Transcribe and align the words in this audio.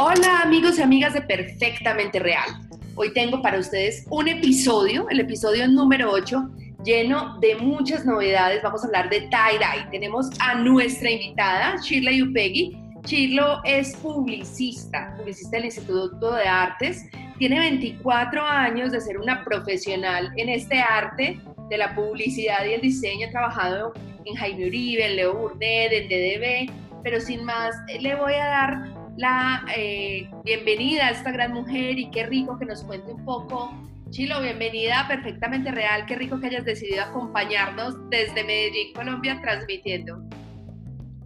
Hola 0.00 0.42
amigos 0.42 0.78
y 0.78 0.82
amigas 0.82 1.12
de 1.12 1.22
Perfectamente 1.22 2.20
Real. 2.20 2.48
Hoy 2.94 3.12
tengo 3.12 3.42
para 3.42 3.58
ustedes 3.58 4.06
un 4.10 4.28
episodio, 4.28 5.08
el 5.10 5.18
episodio 5.18 5.66
número 5.66 6.12
8, 6.12 6.50
lleno 6.84 7.36
de 7.40 7.56
muchas 7.56 8.06
novedades. 8.06 8.62
Vamos 8.62 8.84
a 8.84 8.86
hablar 8.86 9.10
de 9.10 9.22
tie-dye. 9.22 9.90
Tenemos 9.90 10.30
a 10.38 10.54
nuestra 10.54 11.10
invitada, 11.10 11.74
Shirley 11.82 12.18
Yupegui. 12.18 12.78
Chirlo 13.06 13.60
es 13.64 13.96
publicista, 13.96 15.16
publicista 15.18 15.56
del 15.56 15.64
Instituto 15.64 16.32
de 16.32 16.44
Artes. 16.44 17.04
Tiene 17.40 17.58
24 17.58 18.40
años 18.40 18.92
de 18.92 19.00
ser 19.00 19.18
una 19.18 19.42
profesional 19.42 20.30
en 20.36 20.48
este 20.48 20.78
arte 20.78 21.40
de 21.68 21.76
la 21.76 21.96
publicidad 21.96 22.64
y 22.66 22.74
el 22.74 22.82
diseño. 22.82 23.26
Ha 23.26 23.30
trabajado 23.30 23.92
en 24.24 24.36
Jaime 24.36 24.68
Uribe, 24.68 25.06
en 25.06 25.16
Leo 25.16 25.34
Burnett, 25.34 25.90
en 25.90 26.08
DDB, 26.08 26.72
pero 27.02 27.20
sin 27.20 27.42
más, 27.44 27.74
le 28.00 28.14
voy 28.14 28.34
a 28.34 28.44
dar 28.44 28.97
la 29.18 29.64
eh, 29.76 30.30
bienvenida 30.44 31.08
a 31.08 31.10
esta 31.10 31.32
gran 31.32 31.52
mujer 31.52 31.98
y 31.98 32.08
qué 32.10 32.24
rico 32.24 32.56
que 32.56 32.64
nos 32.64 32.84
cuente 32.84 33.12
un 33.12 33.24
poco. 33.24 33.74
Chilo, 34.10 34.40
bienvenida 34.40 35.06
Perfectamente 35.08 35.72
Real, 35.72 36.06
qué 36.06 36.14
rico 36.14 36.38
que 36.38 36.46
hayas 36.46 36.64
decidido 36.64 37.02
acompañarnos 37.02 37.96
desde 38.10 38.44
Medellín, 38.44 38.94
Colombia, 38.94 39.40
transmitiendo. 39.42 40.22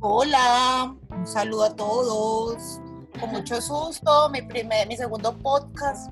Hola, 0.01 0.97
un 1.11 1.27
saludo 1.27 1.65
a 1.65 1.77
todos. 1.77 2.81
Con 3.21 3.31
mucho 3.31 3.61
susto, 3.61 4.31
mi, 4.31 4.41
primer, 4.41 4.89
mi 4.89 4.97
segundo 4.97 5.37
podcast. 5.37 6.11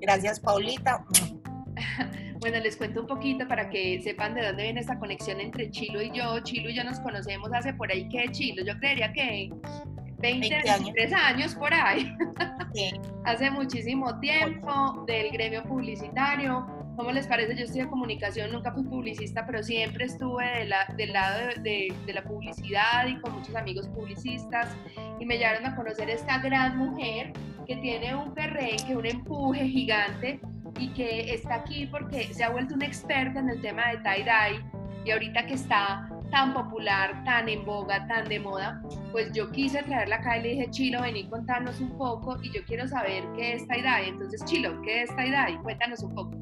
Gracias, 0.00 0.38
Paulita. 0.38 1.04
Bueno, 2.38 2.60
les 2.60 2.76
cuento 2.76 3.00
un 3.00 3.06
poquito 3.08 3.48
para 3.48 3.70
que 3.70 4.00
sepan 4.02 4.34
de 4.34 4.46
dónde 4.46 4.64
viene 4.64 4.80
esta 4.80 4.98
conexión 4.98 5.40
entre 5.40 5.68
Chilo 5.70 6.00
y 6.00 6.12
yo. 6.12 6.38
Chilo 6.40 6.68
y 6.68 6.76
yo 6.76 6.84
nos 6.84 7.00
conocemos 7.00 7.50
hace 7.52 7.72
por 7.72 7.90
ahí 7.90 8.08
que 8.08 8.30
Chilo, 8.30 8.62
yo 8.62 8.78
creería 8.78 9.12
que 9.12 9.50
20, 10.18 10.48
20 10.48 10.70
23 10.70 11.12
años. 11.12 11.54
por 11.54 11.72
ahí. 11.72 12.12
hace 13.24 13.50
muchísimo 13.50 14.18
tiempo 14.20 15.04
del 15.06 15.30
gremio 15.30 15.62
publicitario. 15.64 16.66
¿Cómo 16.96 17.12
les 17.12 17.26
parece? 17.26 17.54
Yo 17.54 17.64
estudié 17.64 17.86
comunicación, 17.88 18.52
nunca 18.52 18.72
fui 18.72 18.82
publicista, 18.82 19.44
pero 19.44 19.62
siempre 19.62 20.06
estuve 20.06 20.66
del 20.96 21.12
lado 21.12 21.48
de, 21.60 21.94
de, 22.06 22.12
la 22.14 22.22
publicidad 22.22 23.06
y 23.06 23.20
con 23.20 23.34
muchos 23.34 23.54
amigos 23.54 23.86
publicistas 23.88 24.74
y 25.20 25.26
me 25.26 25.36
llevaron 25.36 25.66
a 25.66 25.76
conocer 25.76 26.08
esta 26.08 26.38
gran 26.38 26.78
mujer 26.78 27.34
que 27.66 27.76
tiene 27.76 28.14
un 28.14 28.32
perrenque, 28.32 28.96
un 28.96 29.04
empuje 29.04 29.66
gigante 29.68 30.40
y 30.78 30.88
que 30.88 31.34
está 31.34 31.56
aquí 31.56 31.86
porque 31.86 32.32
se 32.32 32.44
ha 32.44 32.48
vuelto 32.48 32.74
una 32.74 32.86
experta 32.86 33.40
en 33.40 33.50
el 33.50 33.60
tema 33.60 33.88
de 33.88 33.98
tie-dye 33.98 34.64
y 35.04 35.10
ahorita 35.10 35.46
que 35.46 35.54
está 35.54 36.08
tan 36.30 36.54
popular, 36.54 37.22
tan 37.24 37.48
en 37.48 37.64
boga, 37.64 38.06
tan 38.06 38.28
de 38.28 38.40
moda, 38.40 38.82
pues 39.12 39.32
yo 39.32 39.50
quise 39.50 39.82
traerla 39.82 40.16
acá 40.16 40.38
y 40.38 40.42
le 40.42 40.48
dije, 40.50 40.70
Chilo, 40.70 41.02
vení 41.02 41.28
contarnos 41.28 41.80
un 41.80 41.96
poco 41.96 42.38
y 42.42 42.52
yo 42.52 42.64
quiero 42.66 42.86
saber 42.88 43.24
qué 43.36 43.54
es 43.54 43.66
tie-dye. 43.66 44.08
Entonces, 44.08 44.44
Chilo, 44.44 44.80
¿qué 44.82 45.02
es 45.02 45.10
tie-dye? 45.10 45.60
Cuéntanos 45.62 46.02
un 46.02 46.14
poco. 46.14 46.32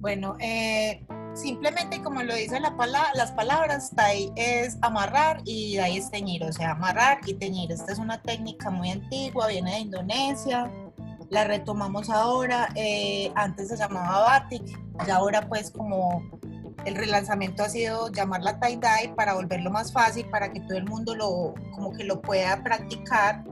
Bueno, 0.00 0.36
eh, 0.40 1.04
simplemente 1.34 2.02
como 2.02 2.22
lo 2.22 2.34
dicen 2.34 2.62
la 2.62 2.74
las 3.14 3.32
palabras, 3.32 3.90
tie 3.96 4.32
es 4.36 4.78
amarrar 4.82 5.40
y 5.44 5.76
dye 5.76 5.96
es 5.96 6.10
teñir, 6.10 6.44
o 6.44 6.52
sea, 6.52 6.72
amarrar 6.72 7.20
y 7.26 7.34
teñir. 7.34 7.72
Esta 7.72 7.92
es 7.92 7.98
una 7.98 8.20
técnica 8.22 8.70
muy 8.70 8.90
antigua, 8.90 9.48
viene 9.48 9.72
de 9.72 9.80
Indonesia, 9.80 10.70
la 11.30 11.44
retomamos 11.44 12.08
ahora, 12.10 12.68
eh, 12.74 13.32
antes 13.34 13.68
se 13.68 13.76
llamaba 13.76 14.20
batik, 14.20 14.62
y 15.06 15.10
ahora 15.10 15.42
pues 15.48 15.70
como 15.70 16.22
el 16.86 16.94
relanzamiento 16.94 17.64
ha 17.64 17.68
sido 17.68 18.10
llamarla 18.12 18.58
tie-dye 18.60 19.14
para 19.14 19.34
volverlo 19.34 19.70
más 19.70 19.92
fácil, 19.92 20.26
para 20.30 20.52
que 20.52 20.60
todo 20.60 20.78
el 20.78 20.84
mundo 20.84 21.14
lo, 21.14 21.54
como 21.74 21.92
que 21.92 22.04
lo 22.04 22.22
pueda 22.22 22.62
practicar, 22.62 23.44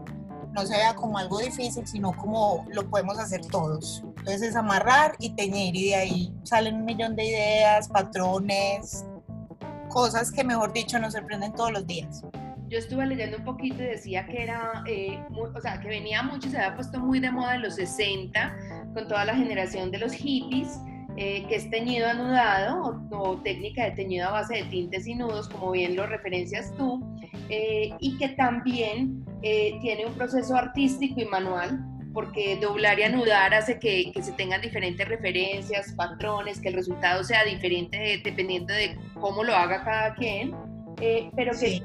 no 0.53 0.65
se 0.65 0.77
vea 0.77 0.95
como 0.95 1.19
algo 1.19 1.41
difícil, 1.41 1.87
sino 1.87 2.17
como 2.17 2.65
lo 2.71 2.89
podemos 2.89 3.19
hacer 3.19 3.41
todos. 3.47 4.05
Entonces 4.19 4.43
es 4.43 4.57
amarrar 4.57 5.17
y 5.19 5.31
teñir 5.31 5.75
y 5.75 5.89
de 5.89 5.95
ahí 5.97 6.35
salen 6.45 6.77
un 6.77 6.85
millón 6.85 7.17
de 7.17 7.27
ideas, 7.27 7.89
patrones, 7.89 9.05
cosas 9.89 10.31
que 10.31 10.45
mejor 10.45 10.73
dicho 10.73 10.99
nos 10.99 11.13
sorprenden 11.13 11.53
todos 11.53 11.73
los 11.73 11.87
días 11.87 12.25
yo 12.75 12.79
estuve 12.79 13.07
leyendo 13.07 13.37
un 13.37 13.45
poquito 13.45 13.83
y 13.83 13.87
decía 13.87 14.27
que 14.27 14.43
era, 14.43 14.83
eh, 14.87 15.23
o 15.33 15.61
sea, 15.61 15.79
que 15.81 15.89
venía 15.89 16.23
mucho, 16.25 16.51
se 16.51 16.57
había 16.57 16.75
puesto 16.75 16.99
muy 16.99 17.21
de 17.21 17.31
moda 17.31 17.55
en 17.55 17.63
los 17.63 17.77
60, 17.77 18.57
con 18.95 19.07
toda 19.07 19.25
la 19.25 19.35
generación 19.37 19.93
de 19.93 19.99
los 19.99 20.13
hippies, 20.13 20.81
eh, 21.17 21.45
que 21.49 21.57
es 21.57 21.71
teñido 21.71 22.09
anudado 22.09 23.01
o, 23.11 23.37
técnica 23.39 23.85
de 23.85 23.91
teñido 23.93 24.29
a 24.29 24.33
base 24.33 24.57
de 24.57 24.65
tintes 24.65 25.07
y 25.07 25.15
nudos, 25.15 25.49
como 25.49 25.73
bien 25.73 25.97
lo 25.97 26.07
referencias 26.07 26.73
tú, 26.77 27.05
eh, 27.49 27.91
y 28.01 28.17
que 28.19 28.31
también 28.31 29.25
tiene 29.43 30.07
un 30.07 30.15
proceso 30.15 30.57
artístico 30.57 31.21
y 31.21 31.27
manual, 31.27 31.79
porque 32.15 32.57
doblar 32.57 32.99
y 32.99 33.03
anudar 33.03 33.53
hace 33.53 33.79
que, 33.79 34.11
que, 34.13 34.23
se 34.23 34.33
tengan 34.33 34.63
diferentes 34.63 35.07
referencias, 35.07 35.93
patrones, 35.99 36.61
que 36.61 36.69
el 36.69 36.75
resultado 36.77 37.23
sea 37.25 37.45
diferente 37.45 38.23
dependiendo 38.25 38.73
de 38.73 38.97
cómo 39.21 39.45
lo 39.45 39.55
haga 39.55 39.85
cada 39.85 40.15
quien. 40.15 40.55
Eh, 41.01 41.31
pero 41.35 41.53
que 41.59 41.81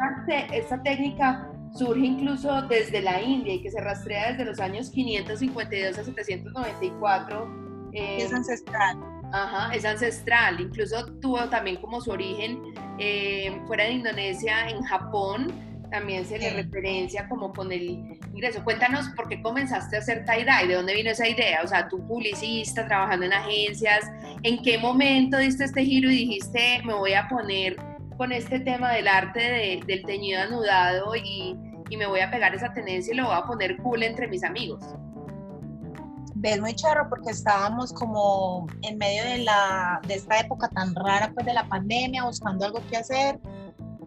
esta, 0.52 0.82
técnica 0.84 1.52
surge 1.74 2.06
incluso 2.06 2.62
desde 2.64 3.02
la 3.02 3.22
India 3.22 3.56
y 3.56 3.62
que 3.62 3.72
se 3.72 3.82
rastrea 3.82 4.32
desde 4.32 4.46
los 4.46 4.60
años 4.60 4.90
552 4.92 5.98
a 5.98 6.04
794. 6.04 7.90
Eh, 7.94 8.18
es 8.20 8.34
ancestral. 8.34 8.98
Ajá, 9.32 9.74
es 9.74 9.86
ancestral. 9.86 10.60
Incluso 10.60 11.06
tuvo 11.20 11.48
también 11.50 11.78
como 11.78 12.02
su 12.02 12.12
origen 12.12 12.62
eh, 12.98 13.62
fuera 13.68 13.86
de 13.86 13.92
Indonesia, 13.92 14.70
en 14.70 14.82
Japón, 14.84 15.70
también 15.90 16.26
se 16.26 16.38
le 16.38 16.52
referencia 16.52 17.28
como 17.28 17.52
con 17.52 17.72
el 17.72 18.18
ingreso. 18.34 18.64
Cuéntanos 18.64 19.10
por 19.10 19.28
qué 19.28 19.42
comenzaste 19.42 19.96
a 19.96 20.00
hacer 20.00 20.26
tie-dye, 20.26 20.68
de 20.68 20.76
dónde 20.76 20.94
vino 20.94 21.10
esa 21.10 21.28
idea, 21.28 21.62
o 21.64 21.68
sea, 21.68 21.88
tú 21.88 22.06
publicista, 22.08 22.88
trabajando 22.88 23.26
en 23.26 23.34
agencias, 23.34 24.10
¿en 24.44 24.62
qué 24.62 24.78
momento 24.78 25.38
diste 25.38 25.66
este 25.66 25.84
giro 25.84 26.10
y 26.10 26.18
dijiste, 26.18 26.82
me 26.86 26.94
voy 26.94 27.14
a 27.14 27.28
poner 27.28 27.76
con 28.18 28.32
este 28.32 28.60
tema 28.60 28.92
del 28.94 29.08
arte 29.08 29.82
del 29.86 30.04
teñido 30.04 30.42
anudado 30.42 31.16
y, 31.16 31.56
y, 31.90 31.98
me 31.98 32.06
voy 32.06 32.20
a 32.20 32.30
pegar 32.30 32.54
esa 32.54 32.74
tendencia 32.74 33.14
y 33.14 33.18
lo 33.18 33.28
voy 33.28 33.36
a 33.36 33.44
poner 33.44 33.78
cool 33.78 34.04
entre 34.04 34.28
mis 34.28 34.44
amigos. 34.44 34.84
Ves 36.42 36.62
muy 36.62 36.74
charro 36.74 37.10
porque 37.10 37.32
estábamos 37.32 37.92
como 37.92 38.66
en 38.82 38.98
medio 38.98 39.24
de, 39.24 39.40
la, 39.40 40.00
de 40.08 40.16
esta 40.16 40.40
época 40.40 40.70
tan 40.70 40.96
rara 40.96 41.32
pues 41.34 41.46
de 41.46 41.54
la 41.54 41.68
pandemia, 41.68 42.24
buscando 42.24 42.66
algo 42.66 42.82
que 42.90 42.98
hacer. 42.98 43.40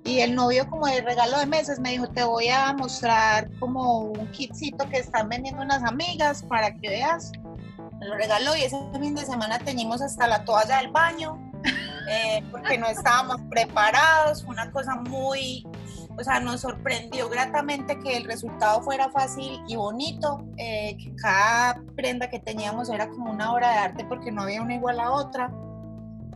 Y 0.04 0.20
el 0.20 0.34
novio 0.34 0.69
como 0.69 0.87
de 0.87 1.03
regalo 1.03 1.38
de 1.38 1.47
meses 1.47 1.78
me 1.78 1.91
dijo, 1.91 2.09
te 2.09 2.25
voy 2.25 2.48
a 2.48 2.72
mostrar 2.72 3.50
como 3.60 4.00
un 4.00 4.26
kitcito 4.32 4.88
que 4.88 4.97
están 4.97 5.28
vendiendo 5.28 5.62
unas 5.62 5.84
amigas 5.84 6.43
para 6.43 6.75
que 6.75 6.88
veas. 6.88 7.32
Me 8.00 8.06
lo 8.06 8.15
regaló 8.16 8.56
y 8.56 8.62
ese 8.62 8.78
fin 8.99 9.14
de 9.14 9.26
semana 9.26 9.59
teñimos 9.59 10.00
hasta 10.00 10.26
la 10.26 10.44
toalla 10.44 10.78
del 10.78 10.91
baño 10.91 11.38
eh, 12.09 12.43
porque 12.50 12.78
no 12.78 12.87
estábamos 12.87 13.37
preparados, 13.49 14.44
fue 14.44 14.54
una 14.54 14.70
cosa 14.70 14.97
muy, 14.97 15.66
o 16.18 16.24
sea, 16.24 16.40
nos 16.40 16.60
sorprendió 16.60 17.28
gratamente 17.28 17.98
que 17.98 18.16
el 18.16 18.24
resultado 18.24 18.82
fuera 18.82 19.10
fácil 19.10 19.60
y 19.66 19.76
bonito, 19.76 20.46
eh, 20.56 20.96
que 20.98 21.14
cada 21.16 21.82
prenda 21.96 22.28
que 22.28 22.38
teníamos 22.38 22.90
era 22.90 23.08
como 23.08 23.30
una 23.30 23.52
obra 23.52 23.70
de 23.70 23.78
arte 23.78 24.04
porque 24.04 24.30
no 24.30 24.42
había 24.42 24.62
una 24.62 24.74
igual 24.74 25.00
a 25.00 25.12
otra. 25.12 25.50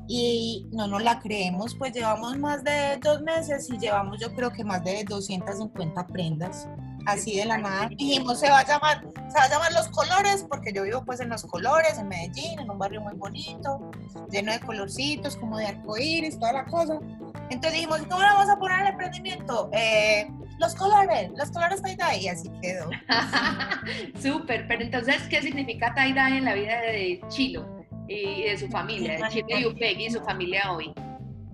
Y 0.08 0.68
no 0.70 0.86
nos 0.86 1.02
la 1.02 1.18
creemos, 1.18 1.74
pues 1.74 1.92
llevamos 1.92 2.38
más 2.38 2.62
de 2.62 2.96
dos 3.02 3.22
meses 3.22 3.68
y 3.68 3.76
llevamos 3.76 4.20
yo 4.20 4.32
creo 4.36 4.52
que 4.52 4.62
más 4.62 4.84
de 4.84 5.02
250 5.02 6.06
prendas 6.06 6.68
así 7.06 7.36
de 7.36 7.44
la 7.44 7.58
nada. 7.58 7.88
Dijimos 7.88 8.38
se 8.38 8.50
va 8.50 8.60
a 8.60 8.66
llamar 8.66 9.00
se 9.28 9.38
va 9.38 9.44
a 9.44 9.48
llamar 9.48 9.72
los 9.72 9.88
colores 9.88 10.44
porque 10.48 10.72
yo 10.72 10.82
vivo 10.82 11.04
pues 11.04 11.20
en 11.20 11.28
los 11.28 11.44
colores 11.44 11.98
en 11.98 12.08
Medellín 12.08 12.58
en 12.58 12.70
un 12.70 12.78
barrio 12.78 13.00
muy 13.00 13.14
bonito 13.14 13.90
lleno 14.30 14.52
de 14.52 14.60
colorcitos 14.60 15.36
como 15.36 15.58
de 15.58 15.66
arcoíris 15.66 16.38
toda 16.38 16.52
la 16.52 16.64
cosa 16.66 16.98
entonces 17.50 17.72
dijimos 17.72 17.98
cómo 18.08 18.22
le 18.22 18.28
vamos 18.28 18.50
a 18.50 18.56
poner 18.58 18.80
el 18.80 18.86
emprendimiento 18.88 19.70
eh, 19.72 20.28
los 20.58 20.74
colores 20.74 21.30
los 21.36 21.50
colores 21.50 21.82
tie 21.82 21.96
dye 21.96 22.22
y 22.22 22.28
así 22.28 22.50
quedó. 22.62 22.90
Súper 24.20 24.66
pero 24.68 24.82
entonces 24.82 25.22
qué 25.28 25.42
significa 25.42 25.94
tie 25.94 26.12
dye 26.12 26.38
en 26.38 26.44
la 26.44 26.54
vida 26.54 26.80
de 26.80 27.20
Chilo 27.28 27.66
y 28.08 28.42
de 28.44 28.58
su 28.58 28.68
familia 28.68 29.18
de 29.18 29.28
Chilo 29.30 29.58
y 29.58 29.66
Upegui 29.66 30.06
y 30.06 30.10
su 30.10 30.20
familia 30.22 30.72
hoy 30.72 30.92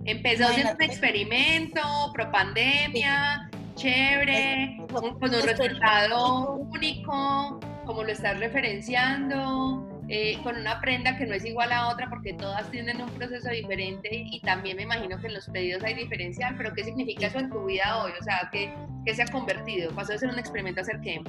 empezó 0.05 0.47
siendo 0.49 0.73
un 0.73 0.81
experimento 0.81 1.81
pro 2.13 2.31
pandemia 2.31 3.49
chévere, 3.75 4.77
con, 4.91 5.05
un 5.05 5.43
resultado 5.43 6.55
único, 6.55 7.59
como 7.85 8.03
lo 8.03 8.11
estás 8.11 8.39
referenciando, 8.39 9.82
eh, 10.09 10.37
con 10.43 10.57
una 10.57 10.81
prenda 10.81 11.17
que 11.17 11.25
no 11.25 11.33
es 11.33 11.45
igual 11.45 11.71
a 11.71 11.89
otra 11.89 12.09
porque 12.09 12.33
todas 12.33 12.69
tienen 12.71 13.01
un 13.01 13.09
proceso 13.11 13.49
diferente 13.49 14.09
y 14.11 14.41
también 14.41 14.77
me 14.77 14.83
imagino 14.83 15.19
que 15.19 15.27
en 15.27 15.33
los 15.33 15.47
pedidos 15.47 15.83
hay 15.83 15.93
diferencial, 15.93 16.55
pero 16.57 16.73
¿qué 16.73 16.83
significa 16.83 17.27
eso 17.27 17.39
en 17.39 17.49
tu 17.49 17.65
vida 17.65 18.03
hoy? 18.03 18.11
O 18.19 18.23
sea, 18.23 18.49
¿qué, 18.51 18.73
qué 19.05 19.15
se 19.15 19.23
ha 19.23 19.27
convertido? 19.27 19.91
¿Pasó 19.95 20.11
de 20.11 20.19
ser 20.19 20.29
un 20.29 20.39
experimento 20.39 20.81
a 20.81 20.83
ser 20.83 20.99
qué? 21.01 21.21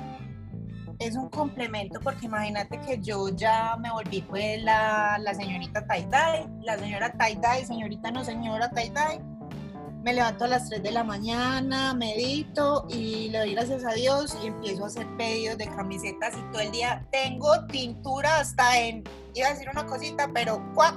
Es 0.99 1.17
un 1.17 1.29
complemento 1.29 2.01
porque 2.01 2.27
imagínate 2.27 2.81
que 2.81 3.01
yo 3.01 3.29
ya 3.35 3.77
me 3.77 3.91
volví 3.91 4.23
pues 4.23 4.63
la, 4.63 5.19
la 5.19 5.35
señorita 5.35 5.87
Tai 5.87 6.07
la 6.63 6.79
señora 6.79 7.13
Tai 7.13 7.65
señorita 7.65 8.11
no 8.11 8.25
señora 8.25 8.71
Tai 8.71 8.93
me 10.05 10.13
levanto 10.13 10.45
a 10.45 10.49
las 10.49 10.69
3 10.69 10.83
de 10.83 10.93
la 10.93 11.03
mañana, 11.03 11.95
medito 11.95 12.87
y 12.91 13.31
le 13.31 13.39
doy 13.39 13.55
gracias 13.55 13.87
a 13.87 13.93
Dios 13.93 14.37
y 14.43 14.49
empiezo 14.49 14.85
a 14.85 14.89
hacer 14.89 15.07
pedidos 15.17 15.57
de 15.57 15.67
camisetas 15.67 16.35
y 16.37 16.53
todo 16.53 16.61
el 16.61 16.71
día 16.73 17.07
tengo 17.11 17.65
tintura 17.67 18.41
hasta 18.41 18.79
en, 18.81 19.03
iba 19.35 19.49
a 19.49 19.53
decir 19.53 19.67
una 19.73 19.87
cosita, 19.87 20.31
pero 20.35 20.63
cuá, 20.75 20.95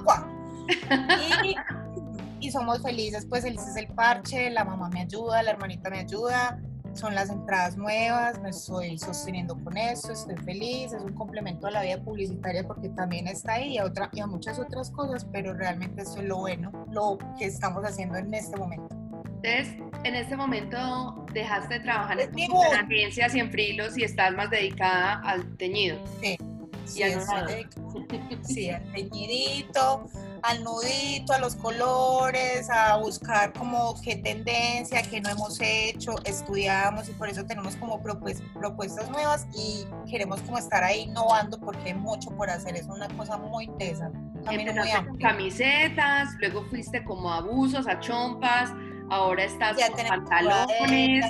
Y, 1.42 2.46
y 2.46 2.50
somos 2.50 2.82
felices, 2.82 3.24
pues 3.24 3.44
el 3.46 3.56
parche, 3.94 4.50
la 4.50 4.66
mamá 4.66 4.90
me 4.90 5.00
ayuda, 5.00 5.42
la 5.42 5.52
hermanita 5.52 5.88
me 5.88 6.00
ayuda, 6.00 6.60
son 6.92 7.14
las 7.14 7.30
entradas 7.30 7.78
nuevas, 7.78 8.38
me 8.42 8.50
estoy 8.50 8.98
sosteniendo 8.98 9.56
con 9.64 9.76
eso, 9.78 10.12
estoy 10.12 10.36
feliz, 10.36 10.92
es 10.92 11.02
un 11.02 11.14
complemento 11.14 11.66
a 11.66 11.70
la 11.70 11.82
vida 11.82 12.02
publicitaria 12.02 12.66
porque 12.66 12.90
también 12.90 13.26
está 13.26 13.54
ahí 13.54 13.74
y 13.74 13.78
a, 13.78 13.86
otra, 13.86 14.10
y 14.12 14.20
a 14.20 14.26
muchas 14.26 14.58
otras 14.58 14.90
cosas, 14.90 15.26
pero 15.32 15.54
realmente 15.54 16.02
eso 16.02 16.18
es 16.18 16.24
lo 16.24 16.38
bueno, 16.38 16.72
lo 16.90 17.16
que 17.38 17.46
estamos 17.46 17.84
haciendo 17.84 18.18
en 18.18 18.34
este 18.34 18.56
momento. 18.56 18.97
Entonces, 19.42 19.76
en 20.04 20.14
este 20.14 20.36
momento 20.36 21.26
dejaste 21.32 21.74
de 21.74 21.80
trabajar 21.80 22.20
en 22.20 22.30
agencias 22.76 23.34
y 23.34 23.40
en 23.40 23.50
frilos 23.50 23.96
y 23.96 24.04
estás 24.04 24.34
más 24.34 24.50
dedicada 24.50 25.20
al 25.24 25.56
teñido. 25.56 25.98
Sí, 26.20 26.36
sí, 26.84 27.02
sí, 28.42 28.70
al 28.70 28.92
teñidito, 28.92 30.06
al 30.42 30.64
nudito, 30.64 31.32
a 31.32 31.38
los 31.38 31.54
colores, 31.54 32.68
a 32.70 32.96
buscar 32.96 33.52
como 33.52 33.94
qué 34.02 34.16
tendencia, 34.16 35.02
qué 35.02 35.20
no 35.20 35.28
hemos 35.30 35.60
hecho, 35.60 36.16
estudiamos 36.24 37.08
y 37.08 37.12
por 37.12 37.28
eso 37.28 37.44
tenemos 37.44 37.76
como 37.76 38.02
propuestas 38.02 39.10
nuevas 39.10 39.46
y 39.54 39.86
queremos 40.10 40.40
como 40.42 40.58
estar 40.58 40.82
ahí 40.82 41.02
innovando 41.02 41.60
porque 41.60 41.90
hay 41.90 41.94
mucho 41.94 42.30
por 42.30 42.50
hacer, 42.50 42.76
es 42.76 42.86
una 42.86 43.08
cosa 43.08 43.36
muy 43.36 43.64
interesante. 43.64 44.18
Muy 44.46 45.18
camisetas, 45.18 46.30
luego 46.40 46.64
fuiste 46.70 47.04
como 47.04 47.32
a 47.32 47.40
buzos, 47.40 47.86
a 47.86 48.00
chompas, 48.00 48.72
ahora 49.10 49.44
estás 49.44 49.76
con 49.90 50.06
pantalones 50.06 51.24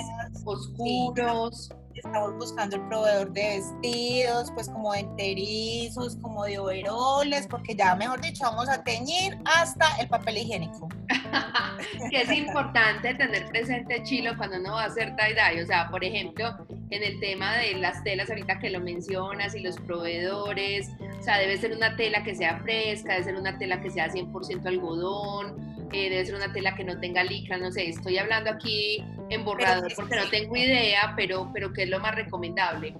oscuros. 0.45 1.71
Estamos 1.93 2.33
buscando 2.37 2.77
el 2.77 2.81
proveedor 2.83 3.33
de 3.33 3.57
vestidos, 3.57 4.51
pues 4.53 4.69
como 4.69 4.93
de 4.93 4.99
enterizos, 4.99 6.15
como 6.21 6.45
de 6.45 6.57
overoles, 6.57 7.45
porque 7.47 7.75
ya, 7.75 7.93
mejor 7.95 8.21
dicho, 8.21 8.45
vamos 8.45 8.69
a 8.69 8.81
teñir 8.83 9.37
hasta 9.43 9.85
el 9.99 10.07
papel 10.07 10.37
higiénico. 10.37 10.87
que 12.09 12.21
es 12.21 12.31
importante 12.31 13.13
tener 13.15 13.47
presente 13.47 14.01
Chilo 14.03 14.37
cuando 14.37 14.59
uno 14.59 14.73
va 14.73 14.83
a 14.83 14.85
hacer 14.85 15.13
tie-dye, 15.17 15.61
o 15.61 15.67
sea, 15.67 15.89
por 15.89 16.03
ejemplo, 16.05 16.55
en 16.89 17.03
el 17.03 17.19
tema 17.19 17.57
de 17.57 17.73
las 17.75 18.01
telas, 18.03 18.29
ahorita 18.29 18.59
que 18.59 18.69
lo 18.69 18.79
mencionas, 18.79 19.53
y 19.53 19.59
los 19.59 19.75
proveedores, 19.77 20.89
o 21.19 21.23
sea, 21.23 21.37
debe 21.37 21.57
ser 21.57 21.73
una 21.75 21.97
tela 21.97 22.23
que 22.23 22.33
sea 22.33 22.59
fresca, 22.59 23.13
debe 23.13 23.25
ser 23.25 23.35
una 23.35 23.57
tela 23.57 23.81
que 23.81 23.89
sea 23.89 24.07
100% 24.07 24.65
algodón, 24.65 25.68
eh, 25.91 26.09
debe 26.09 26.25
ser 26.25 26.35
una 26.35 26.51
tela 26.51 26.75
que 26.75 26.83
no 26.83 26.99
tenga 26.99 27.23
licra, 27.23 27.57
no 27.57 27.71
sé, 27.71 27.89
estoy 27.89 28.17
hablando 28.17 28.49
aquí 28.51 29.03
en 29.29 29.45
borrador 29.45 29.91
porque 29.95 30.15
no 30.15 30.29
tengo 30.29 30.55
idea, 30.55 31.13
pero, 31.15 31.49
pero 31.53 31.71
¿qué 31.73 31.83
es 31.83 31.89
lo 31.89 31.99
más 31.99 32.15
recomendable? 32.15 32.95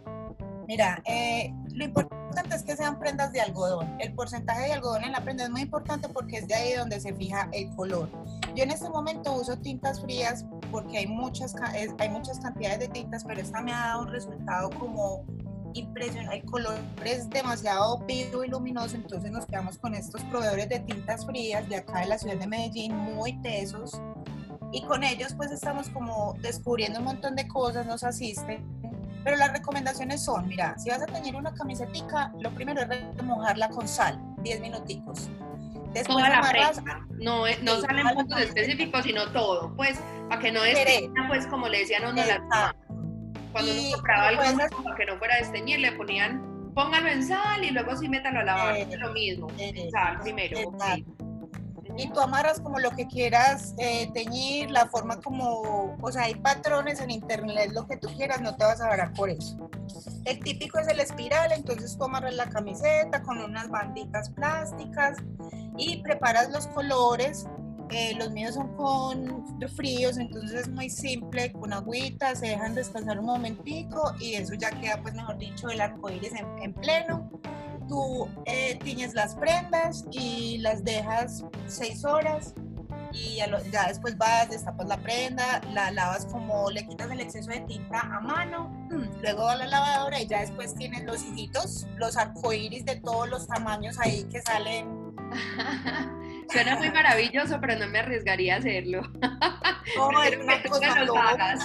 Mira, 0.68 1.01
eh, 1.06 1.51
lo 1.74 1.86
importante 1.86 2.56
es 2.56 2.63
que 2.63 2.75
sean 2.75 3.00
prendas 3.00 3.31
de 3.31 3.41
algodón. 3.41 3.97
El 4.00 4.13
porcentaje 4.13 4.68
de 4.68 4.74
algodón 4.74 5.03
en 5.03 5.13
la 5.13 5.21
prenda 5.21 5.45
es 5.45 5.50
muy 5.50 5.62
importante 5.62 6.07
porque 6.09 6.38
es 6.38 6.47
de 6.47 6.53
ahí 6.53 6.74
donde 6.74 7.00
se 7.00 7.13
fija 7.15 7.50
el 7.53 7.75
color. 7.75 8.07
Yo 8.56 8.63
en 8.63 8.71
este 8.71 8.88
momento 8.88 9.33
uso 9.33 9.57
tintas 9.57 10.00
frías 10.00 10.45
porque 10.71 11.00
hay 11.00 11.07
muchas, 11.07 11.56
hay 11.97 12.09
muchas 12.09 12.39
cantidades 12.39 12.80
de 12.81 12.88
tintas, 12.89 13.24
pero 13.25 13.42
esta 13.42 13.62
me 13.62 13.74
ha 13.74 13.80
dado 13.80 14.01
un 14.03 14.09
resultado 14.09 14.69
como 14.71 15.25
impresionante, 15.74 16.38
el 16.38 16.45
color 16.45 16.77
es 17.04 17.30
demasiado 17.30 18.00
vivo 18.00 18.44
y 18.44 18.48
luminoso, 18.48 18.95
entonces 18.95 19.31
nos 19.31 19.45
quedamos 19.45 19.77
con 19.77 19.94
estos 19.94 20.24
proveedores 20.25 20.69
de 20.69 20.80
tintas 20.80 21.25
frías 21.25 21.68
de 21.69 21.77
acá 21.77 22.00
de 22.01 22.07
la 22.07 22.18
ciudad 22.18 22.38
de 22.38 22.48
Medellín, 22.48 22.95
muy 22.95 23.33
tesos, 23.42 24.00
y 24.71 24.81
con 24.83 25.04
ellos 25.04 25.33
pues 25.36 25.51
estamos 25.51 25.89
como 25.89 26.36
descubriendo 26.42 27.00
un 27.00 27.06
montón 27.06 27.36
de 27.36 27.48
cosas, 27.48 27.86
nos 27.86 28.04
asisten, 28.04 28.66
pero 29.24 29.38
las 29.38 29.51
recomendaciones 29.51 30.24
son, 30.24 30.48
mira, 30.48 30.77
si 30.77 30.89
vas 30.89 31.01
a 31.01 31.06
tener 31.06 31.36
una 31.36 31.54
camisetica, 31.54 32.31
lo 32.39 32.51
primero 32.51 32.81
es 32.81 32.89
remojarla 33.18 33.69
con 33.69 33.88
sal, 33.88 34.19
10 34.42 34.62
minuticos. 34.62 35.30
Después 35.94 36.18
Toda 36.18 36.30
la 36.30 36.42
prenda, 36.42 37.07
no, 37.18 37.44
no 37.63 37.81
salen 37.81 38.07
puntos 38.10 38.39
específicos, 38.42 39.04
sino 39.04 39.27
todo, 39.31 39.75
pues, 39.75 40.00
para 40.30 40.39
que 40.39 40.51
no 40.51 40.63
esté, 40.63 41.10
pues, 41.27 41.48
como 41.48 41.68
le 41.68 41.80
decían 41.80 42.06
a 42.06 42.10
uno 42.10 42.24
las 42.24 42.39
cuando 43.51 43.71
uno 43.71 43.81
compraba 43.95 44.27
algo 44.27 44.41
para 44.83 44.95
que 44.95 45.05
no 45.05 45.17
fuera 45.17 45.35
a 45.35 45.37
desteñir, 45.39 45.79
le 45.79 45.91
ponían, 45.93 46.71
póngalo 46.73 47.07
en 47.07 47.25
sal 47.25 47.63
y 47.63 47.71
luego 47.71 47.95
sí 47.95 48.07
métalo 48.07 48.39
a 48.39 48.43
lavar, 48.43 48.77
es 48.77 48.99
lo 48.99 49.11
mismo, 49.13 49.47
sal 49.91 50.19
primero. 50.21 50.57
Y 51.97 52.09
tú 52.11 52.21
amarras 52.21 52.61
como 52.61 52.79
lo 52.79 52.91
que 52.91 53.07
quieras 53.07 53.73
eh, 53.77 54.09
teñir, 54.13 54.71
la 54.71 54.85
forma 54.87 55.19
como, 55.19 55.97
o 55.99 56.11
sea, 56.11 56.23
hay 56.23 56.35
patrones 56.35 57.01
en 57.01 57.09
internet, 57.09 57.71
lo 57.73 57.87
que 57.87 57.97
tú 57.97 58.07
quieras, 58.15 58.41
no 58.41 58.55
te 58.55 58.63
vas 58.63 58.79
a 58.79 58.87
varar 58.87 59.11
por 59.13 59.29
eso. 59.29 59.69
El 60.25 60.39
típico 60.39 60.79
es 60.79 60.87
el 60.87 60.99
espiral, 60.99 61.51
entonces 61.51 61.97
tú 61.97 62.05
amarras 62.05 62.35
la 62.35 62.47
camiseta 62.47 63.21
con 63.23 63.39
unas 63.39 63.69
banditas 63.69 64.29
plásticas 64.29 65.17
y 65.77 66.01
preparas 66.03 66.51
los 66.51 66.67
colores 66.67 67.47
eh, 67.91 68.15
los 68.18 68.31
míos 68.31 68.56
son 68.56 68.75
con 68.75 69.45
fríos, 69.75 70.18
entonces 70.18 70.62
es 70.62 70.69
muy 70.69 70.89
simple, 70.89 71.51
con 71.51 71.74
agüita, 71.74 72.36
se 72.36 72.47
dejan 72.47 72.75
descansar 72.75 73.19
un 73.19 73.25
momentico 73.25 74.13
y 74.19 74.36
eso 74.36 74.53
ya 74.53 74.71
queda, 74.71 75.01
pues 75.01 75.13
mejor 75.15 75.38
dicho, 75.38 75.69
el 75.69 75.81
arco 75.81 76.09
iris 76.09 76.33
en, 76.33 76.74
pleno. 76.74 77.30
Tú 77.88 78.27
eh, 78.45 78.77
tiñes 78.83 79.15
las 79.15 79.36
prendas 79.36 80.06
y 80.12 80.59
las 80.59 80.83
dejas 80.83 81.44
seis 81.65 82.06
horas 82.06 82.53
y 83.12 83.38
ya, 83.38 83.47
ya, 83.71 83.88
después 83.88 84.18
vas, 84.18 84.50
destapas 84.50 84.88
la 84.88 84.97
prenda, 84.97 85.62
la 85.74 85.89
lavas 85.89 86.25
como 86.27 86.69
le 86.69 86.85
quitas 86.85 87.09
el 87.09 87.19
exceso 87.19 87.50
de 87.50 87.62
tinta 87.62 88.01
a 88.01 88.19
mano, 88.19 88.71
luego 89.24 89.47
a 89.47 89.56
la 89.56 89.68
lavadora 89.68 90.21
y 90.21 90.27
ya 90.27 90.42
después 90.42 90.75
tienes 90.75 91.03
los 91.06 91.24
hijitos, 91.24 91.88
los 91.97 92.18
arcoíris 92.18 92.85
de 92.85 92.97
todos 92.97 93.27
los 93.30 93.47
tamaños 93.47 93.97
ahí 94.00 94.24
que 94.25 94.42
salen. 94.42 95.15
Suena 96.51 96.75
muy 96.77 96.89
maravilloso, 96.89 97.59
pero 97.61 97.77
no 97.77 97.87
me 97.87 97.99
arriesgaría 97.99 98.55
a 98.55 98.57
hacerlo. 98.57 99.01
No, 99.95 100.23
es 100.23 100.37
una 100.37 100.63
cosa 100.63 101.03
loca. 101.03 101.57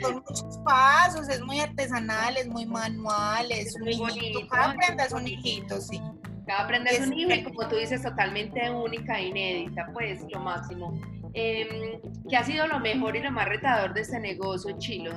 Son 0.00 0.14
muchos 0.16 0.58
pasos, 0.64 1.28
es 1.28 1.40
muy 1.42 1.60
artesanal, 1.60 2.36
es 2.36 2.48
muy 2.48 2.64
manual, 2.66 3.50
es, 3.50 3.78
muy 3.78 3.96
bonito. 3.96 4.40
Cada 4.48 4.74
prenda 4.74 5.04
es 5.04 5.12
un 5.12 5.26
hijito, 5.26 5.80
sí. 5.80 6.00
Cada 6.46 6.66
prenda 6.66 6.90
es, 6.90 7.06
un 7.06 7.12
hijo 7.12 7.32
y 7.32 7.42
como 7.44 7.68
tú 7.68 7.76
dices, 7.76 8.02
totalmente 8.02 8.68
única 8.70 9.18
e 9.18 9.28
inédita, 9.28 9.88
pues 9.92 10.20
lo 10.30 10.40
máximo. 10.40 10.98
Eh, 11.34 12.00
¿Qué 12.28 12.36
ha 12.36 12.44
sido 12.44 12.66
lo 12.66 12.80
mejor 12.80 13.16
y 13.16 13.20
lo 13.20 13.30
más 13.30 13.48
retador 13.48 13.94
de 13.94 14.00
este 14.00 14.18
negocio, 14.18 14.76
Chilo? 14.78 15.12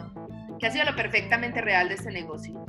¿Qué 0.59 0.67
ha 0.67 0.71
sido 0.71 0.85
lo 0.85 0.95
perfectamente 0.95 1.61
real 1.61 1.89
de 1.89 1.95
este 1.95 2.11
negocio? 2.11 2.65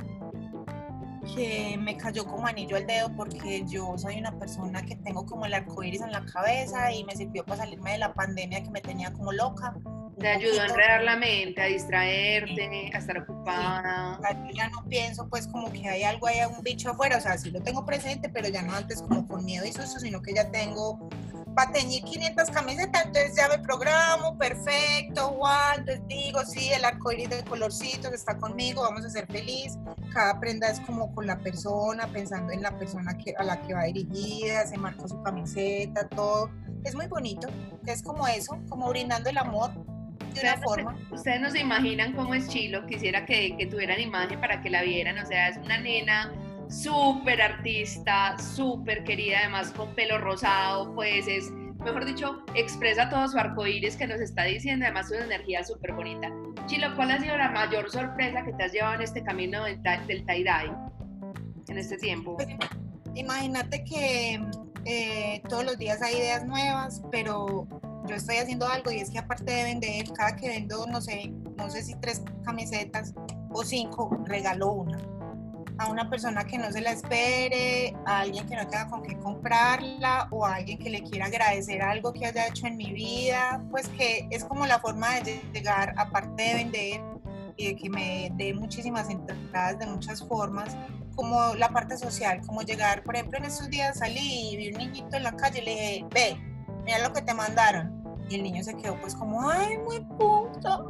Que 1.35 1.77
me 1.79 1.97
cayó 1.97 2.25
como 2.25 2.47
anillo 2.47 2.77
al 2.77 2.87
dedo 2.87 3.13
porque 3.15 3.63
yo 3.67 3.97
soy 3.97 4.17
una 4.17 4.37
persona 4.37 4.81
que 4.83 4.95
tengo 4.95 5.25
como 5.25 5.45
el 5.45 5.53
arco 5.53 5.83
iris 5.83 6.01
en 6.01 6.11
la 6.11 6.25
cabeza 6.25 6.91
y 6.91 7.03
me 7.03 7.15
sirvió 7.15 7.45
para 7.45 7.63
salirme 7.63 7.93
de 7.93 7.97
la 7.99 8.13
pandemia 8.13 8.63
que 8.63 8.69
me 8.69 8.81
tenía 8.81 9.11
como 9.13 9.31
loca. 9.31 9.75
Te 10.19 10.27
ayudó 10.29 10.61
a 10.61 10.65
enredar 10.65 11.03
la 11.03 11.15
mente, 11.15 11.61
a 11.61 11.65
distraerte, 11.65 12.89
a 12.91 12.97
estar 12.97 13.19
ocupada. 13.19 14.19
Yo 14.47 14.51
ya 14.51 14.69
no 14.69 14.83
pienso 14.85 15.29
pues 15.29 15.47
como 15.47 15.71
que 15.71 15.87
hay 15.87 16.03
algo, 16.03 16.25
hay 16.25 16.39
un 16.49 16.63
bicho 16.63 16.89
afuera, 16.89 17.17
o 17.17 17.21
sea, 17.21 17.37
sí 17.37 17.51
lo 17.51 17.61
tengo 17.61 17.85
presente, 17.85 18.27
pero 18.29 18.49
ya 18.49 18.63
no 18.63 18.73
antes 18.73 19.01
como 19.03 19.27
con 19.27 19.45
miedo 19.45 19.65
y 19.65 19.71
susto, 19.71 19.99
sino 19.99 20.21
que 20.21 20.33
ya 20.33 20.49
tengo 20.49 21.07
para 21.57 21.71
teñir 21.71 22.03
500 22.03 22.51
camisetas, 22.51 23.05
entonces 23.07 23.35
ya 23.35 23.47
me 23.47 23.57
programo, 23.57 24.37
perfecto, 24.37 25.29
Juan, 25.29 25.79
entonces 25.79 26.07
digo, 26.07 26.45
sí, 26.45 26.69
el 26.71 26.85
arcoíris 26.85 27.31
de 27.31 27.43
colorcitos 27.45 28.13
está 28.13 28.37
conmigo, 28.37 28.83
vamos 28.83 29.03
a 29.03 29.09
ser 29.09 29.25
feliz. 29.25 29.75
Cada 30.13 30.39
prenda 30.39 30.69
es 30.69 30.79
como 30.81 31.11
con 31.15 31.25
la 31.25 31.39
persona, 31.39 32.05
pensando 32.13 32.53
en 32.53 32.61
la 32.61 32.77
persona 32.77 33.17
que, 33.17 33.33
a 33.35 33.43
la 33.43 33.59
que 33.59 33.73
va 33.73 33.85
dirigida, 33.85 34.67
se 34.67 34.77
marca 34.77 35.07
su 35.07 35.19
camiseta, 35.23 36.07
todo. 36.09 36.51
Es 36.83 36.93
muy 36.93 37.07
bonito, 37.07 37.47
es 37.87 38.03
como 38.03 38.27
eso, 38.27 38.59
como 38.69 38.87
brindando 38.89 39.31
el 39.31 39.39
amor. 39.39 39.71
De 40.35 40.41
una 40.41 40.57
forma. 40.57 40.95
ustedes 41.11 41.41
no 41.41 41.49
se 41.49 41.57
imaginan 41.57 42.13
cómo 42.13 42.35
es 42.35 42.47
Chilo, 42.49 42.85
quisiera 42.85 43.25
que, 43.25 43.57
que 43.57 43.65
tuvieran 43.65 43.99
imagen 43.99 44.39
para 44.39 44.61
que 44.61 44.69
la 44.69 44.83
vieran, 44.83 45.17
o 45.17 45.25
sea, 45.25 45.47
es 45.47 45.57
una 45.57 45.79
nena 45.79 46.31
súper 46.69 47.41
artista, 47.41 48.37
súper 48.37 49.03
querida, 49.03 49.39
además 49.39 49.71
con 49.71 49.93
pelo 49.95 50.17
rosado, 50.17 50.93
pues 50.93 51.27
es, 51.27 51.51
mejor 51.83 52.05
dicho, 52.05 52.43
expresa 52.55 53.09
todo 53.09 53.27
su 53.27 53.37
arco 53.37 53.65
iris 53.65 53.95
que 53.95 54.07
nos 54.07 54.19
está 54.19 54.43
diciendo, 54.43 54.85
además 54.85 55.09
una 55.11 55.25
energía 55.25 55.63
súper 55.63 55.93
bonita. 55.93 56.31
Chilo, 56.65 56.95
¿cuál 56.95 57.11
ha 57.11 57.19
sido 57.19 57.37
la 57.37 57.49
mayor 57.49 57.89
sorpresa 57.89 58.43
que 58.43 58.53
te 58.53 58.63
has 58.63 58.73
llevado 58.73 58.95
en 58.95 59.01
este 59.01 59.23
camino 59.23 59.63
del, 59.63 59.81
del 59.81 60.25
tie-dye 60.25 60.73
en 61.69 61.77
este 61.77 61.97
tiempo? 61.97 62.35
Pues, 62.35 62.49
imagínate 63.15 63.83
que 63.83 64.41
eh, 64.85 65.41
todos 65.49 65.65
los 65.65 65.77
días 65.77 66.01
hay 66.01 66.15
ideas 66.15 66.45
nuevas, 66.45 67.01
pero 67.11 67.67
yo 68.07 68.15
estoy 68.15 68.37
haciendo 68.37 68.67
algo 68.67 68.91
y 68.91 68.99
es 68.99 69.09
que 69.09 69.19
aparte 69.19 69.51
de 69.51 69.63
vender, 69.63 70.11
cada 70.13 70.35
que 70.35 70.47
vendo, 70.49 70.85
no 70.87 71.01
sé, 71.01 71.31
no 71.57 71.69
sé 71.69 71.83
si 71.83 71.95
tres 71.99 72.23
camisetas 72.43 73.13
o 73.51 73.63
cinco, 73.63 74.09
regalo 74.25 74.71
una 74.71 75.16
a 75.77 75.89
una 75.89 76.09
persona 76.09 76.43
que 76.45 76.57
no 76.57 76.71
se 76.71 76.81
la 76.81 76.91
espere, 76.91 77.95
a 78.05 78.21
alguien 78.21 78.47
que 78.47 78.55
no 78.55 78.67
tenga 78.67 78.87
con 78.89 79.03
qué 79.03 79.17
comprarla 79.17 80.27
o 80.31 80.45
a 80.45 80.55
alguien 80.55 80.79
que 80.79 80.89
le 80.89 81.03
quiera 81.03 81.25
agradecer 81.27 81.81
algo 81.81 82.13
que 82.13 82.25
haya 82.25 82.47
hecho 82.47 82.67
en 82.67 82.77
mi 82.77 82.91
vida, 82.91 83.63
pues 83.69 83.87
que 83.89 84.27
es 84.31 84.43
como 84.43 84.65
la 84.65 84.79
forma 84.79 85.19
de 85.21 85.41
llegar, 85.53 85.93
aparte 85.97 86.43
de 86.43 86.53
vender 86.55 87.01
y 87.57 87.67
de 87.67 87.75
que 87.75 87.89
me 87.89 88.31
dé 88.35 88.53
muchísimas 88.53 89.09
entradas 89.09 89.79
de 89.79 89.85
muchas 89.87 90.23
formas, 90.27 90.75
como 91.15 91.55
la 91.55 91.69
parte 91.69 91.97
social, 91.97 92.41
como 92.45 92.61
llegar, 92.61 93.03
por 93.03 93.15
ejemplo, 93.15 93.39
en 93.39 93.45
estos 93.45 93.69
días 93.69 93.97
salí 93.97 94.51
y 94.51 94.57
vi 94.57 94.71
un 94.71 94.77
niñito 94.77 95.17
en 95.17 95.23
la 95.23 95.35
calle 95.35 95.61
y 95.61 95.65
le 95.65 95.71
dije, 95.71 96.05
ve, 96.11 96.37
mira 96.85 96.99
lo 96.99 97.11
que 97.13 97.21
te 97.21 97.33
mandaron. 97.33 97.97
Y 98.29 98.35
el 98.35 98.43
niño 98.43 98.63
se 98.63 98.75
quedó 98.75 98.99
pues 98.99 99.15
como, 99.15 99.49
ay, 99.49 99.77
muy 99.77 100.01
puto. 100.01 100.89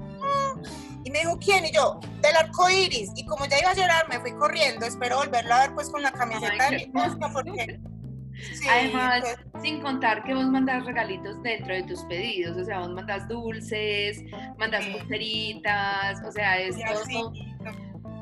Y 1.03 1.11
me 1.11 1.19
dijo, 1.19 1.37
¿quién? 1.39 1.65
Y 1.65 1.71
yo, 1.71 1.99
del 2.27 2.35
arco 2.37 2.69
iris. 2.69 3.11
Y 3.15 3.25
como 3.25 3.45
ya 3.45 3.59
iba 3.59 3.71
a 3.71 3.73
llorar, 3.73 4.09
me 4.09 4.19
fui 4.19 4.33
corriendo. 4.33 4.85
Espero 4.85 5.17
volverlo 5.17 5.53
a 5.53 5.59
ver 5.61 5.73
pues 5.73 5.89
con 5.89 6.01
la 6.01 6.11
camiseta 6.11 6.69
de 6.69 6.77
mi 6.77 6.91
porque... 7.33 7.79
Además, 8.69 9.23
pues. 9.51 9.63
sin 9.63 9.81
contar 9.81 10.23
que 10.23 10.33
vos 10.35 10.45
mandas 10.45 10.85
regalitos 10.85 11.41
dentro 11.41 11.73
de 11.73 11.81
tus 11.83 12.03
pedidos, 12.03 12.55
o 12.55 12.63
sea, 12.63 12.79
vos 12.79 12.89
mandas 12.89 13.27
dulces, 13.27 14.23
mandas 14.59 14.85
pulseritas, 14.85 16.21
o 16.23 16.31
sea, 16.31 16.59
es 16.59 16.75
todo, 16.77 17.33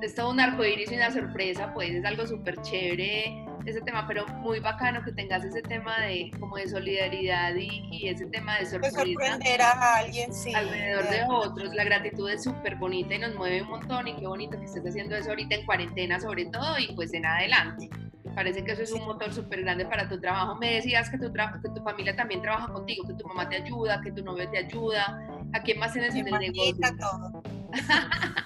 es 0.02 0.16
todo 0.16 0.30
un 0.30 0.40
arco 0.40 0.64
iris 0.64 0.90
y 0.90 0.96
una 0.96 1.12
sorpresa, 1.12 1.74
pues 1.74 1.92
es 1.92 2.06
algo 2.06 2.26
súper 2.26 2.56
chévere 2.62 3.45
ese 3.66 3.82
tema, 3.82 4.08
pero 4.08 4.28
muy 4.28 4.60
bacano 4.60 5.04
que 5.04 5.12
tengas 5.12 5.44
ese 5.44 5.62
tema 5.62 6.00
de 6.02 6.32
como 6.40 6.58
de 6.58 6.68
solidaridad 6.68 7.56
y, 7.56 8.08
ese 8.08 8.28
tema 8.28 8.60
de 8.60 8.66
sorprender 8.68 9.62
a 9.62 9.96
alguien, 9.98 10.34
sí. 10.34 10.54
Alrededor 10.54 11.10
de 11.10 11.24
otros, 11.30 11.74
la 11.74 11.84
gratitud 11.84 12.30
es 12.30 12.44
súper 12.44 12.76
bonita 12.76 13.16
y 13.16 13.20
nos 13.20 13.36
mueve 13.36 13.64
un 13.64 13.70
montón 13.70 14.08
y 14.08 14.16
qué 14.16 14.28
bonito 14.28 14.60
que 14.60 14.66
estés 14.66 14.86
haciendo 14.86 15.16
eso 15.16 15.30
ahorita 15.30 15.56
en 15.56 15.66
cuarentena 15.66 16.20
sobre 16.20 16.46
todo 16.46 16.78
y 16.80 16.94
pues 16.96 17.14
en 17.14 17.26
adelante. 17.26 17.90
Parece 18.36 18.66
que 18.66 18.74
eso 18.74 18.84
es 18.84 18.92
un 18.92 19.06
motor 19.06 19.34
súper 19.34 19.62
grande 19.62 19.86
para 19.86 20.10
tu 20.10 20.20
trabajo. 20.20 20.56
Me 20.56 20.74
decías 20.74 21.10
que 21.10 21.18
tu, 21.18 21.32
que 21.32 21.70
tu 21.74 21.82
familia 21.84 22.16
también 22.16 22.42
trabaja 22.42 22.72
contigo, 22.72 23.08
que 23.08 23.14
tu 23.14 23.26
mamá 23.28 23.48
te 23.48 23.56
ayuda, 23.56 24.02
que 24.02 24.12
tu 24.12 24.24
novio 24.24 24.50
te 24.52 24.58
ayuda. 24.58 25.26
¿A 25.54 25.62
quién 25.62 25.80
más 25.80 25.94
tienes 25.94 26.14
en 26.16 26.28
el 26.28 26.40
negocio? 26.40 26.76
Todo. 27.00 27.42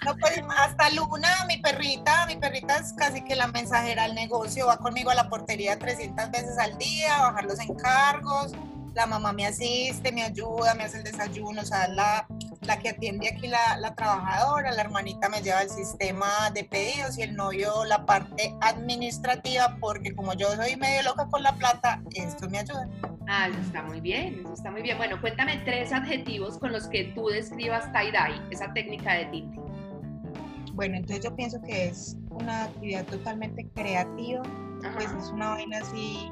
No, 0.05 0.15
pues, 0.17 0.41
hasta 0.57 0.89
Luna, 0.91 1.45
mi 1.47 1.57
perrita, 1.57 2.25
mi 2.25 2.37
perrita 2.37 2.77
es 2.77 2.93
casi 2.93 3.23
que 3.23 3.35
la 3.35 3.47
mensajera 3.47 4.05
al 4.05 4.15
negocio, 4.15 4.67
va 4.67 4.77
conmigo 4.77 5.09
a 5.09 5.15
la 5.15 5.29
portería 5.29 5.77
300 5.77 6.31
veces 6.31 6.57
al 6.57 6.77
día, 6.77 7.17
a 7.17 7.21
bajar 7.29 7.45
los 7.45 7.59
encargos, 7.59 8.53
la 8.93 9.05
mamá 9.05 9.31
me 9.31 9.45
asiste, 9.45 10.11
me 10.11 10.23
ayuda, 10.23 10.73
me 10.73 10.83
hace 10.83 10.97
el 10.97 11.03
desayuno, 11.03 11.61
o 11.61 11.65
sea, 11.65 11.87
la, 11.87 12.27
la 12.61 12.79
que 12.79 12.89
atiende 12.89 13.29
aquí 13.29 13.47
la, 13.47 13.77
la, 13.77 13.95
trabajadora, 13.95 14.71
la 14.71 14.81
hermanita 14.81 15.29
me 15.29 15.41
lleva 15.41 15.61
el 15.61 15.69
sistema 15.69 16.51
de 16.53 16.63
pedidos 16.63 17.17
y 17.17 17.21
el 17.21 17.35
novio 17.35 17.85
la 17.85 18.05
parte 18.05 18.53
administrativa, 18.61 19.77
porque 19.79 20.13
como 20.13 20.33
yo 20.33 20.55
soy 20.55 20.75
medio 20.75 21.03
loca 21.03 21.27
con 21.27 21.43
la 21.43 21.55
plata, 21.55 22.01
esto 22.13 22.49
me 22.49 22.59
ayuda. 22.59 22.89
Ah, 23.31 23.47
eso 23.47 23.59
está 23.59 23.83
muy 23.83 24.01
bien, 24.01 24.39
eso 24.39 24.53
está 24.53 24.71
muy 24.71 24.81
bien. 24.81 24.97
Bueno, 24.97 25.21
cuéntame 25.21 25.61
tres 25.63 25.93
adjetivos 25.93 26.57
con 26.57 26.71
los 26.71 26.87
que 26.87 27.11
tú 27.13 27.27
describas 27.27 27.85
tie-dye, 27.91 28.41
esa 28.49 28.73
técnica 28.73 29.13
de 29.13 29.25
tinte. 29.25 29.61
Bueno, 30.73 30.95
entonces 30.97 31.23
yo 31.23 31.35
pienso 31.35 31.61
que 31.61 31.89
es 31.89 32.17
una 32.31 32.63
actividad 32.63 33.05
totalmente 33.05 33.67
creativa, 33.75 34.41
pues 34.95 35.11
es 35.11 35.29
una 35.29 35.49
vaina 35.49 35.77
así, 35.77 36.31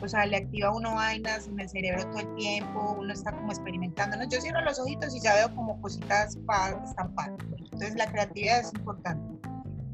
o 0.00 0.08
sea, 0.08 0.24
le 0.24 0.38
activa 0.38 0.68
a 0.68 0.74
uno 0.74 0.94
vainas 0.94 1.46
en 1.48 1.60
el 1.60 1.68
cerebro 1.68 2.02
todo 2.06 2.20
el 2.20 2.34
tiempo, 2.36 2.96
uno 2.98 3.12
está 3.12 3.32
como 3.32 3.52
experimentando. 3.52 4.16
Yo 4.30 4.40
cierro 4.40 4.62
los 4.62 4.78
ojitos 4.78 5.14
y 5.14 5.20
ya 5.20 5.34
veo 5.34 5.54
como 5.54 5.78
cositas 5.82 6.34
para 6.46 6.82
estampar. 6.82 7.36
Entonces 7.58 7.94
la 7.96 8.10
creatividad 8.10 8.60
es 8.60 8.72
importante. 8.72 9.38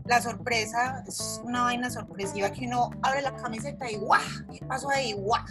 La 0.05 0.23
sorpresa 0.23 1.03
es 1.09 1.41
una 1.43 1.63
vaina 1.63 1.91
sorpresiva 1.91 2.49
que 2.53 2.67
uno 2.67 2.91
abre 3.03 3.23
la 3.23 3.35
camiseta 3.35 3.91
y 3.91 3.97
¡guau! 3.97 4.21
¿Qué 4.53 4.65
pasó 4.67 4.89
ahí? 4.89 5.13
¡guau! 5.15 5.43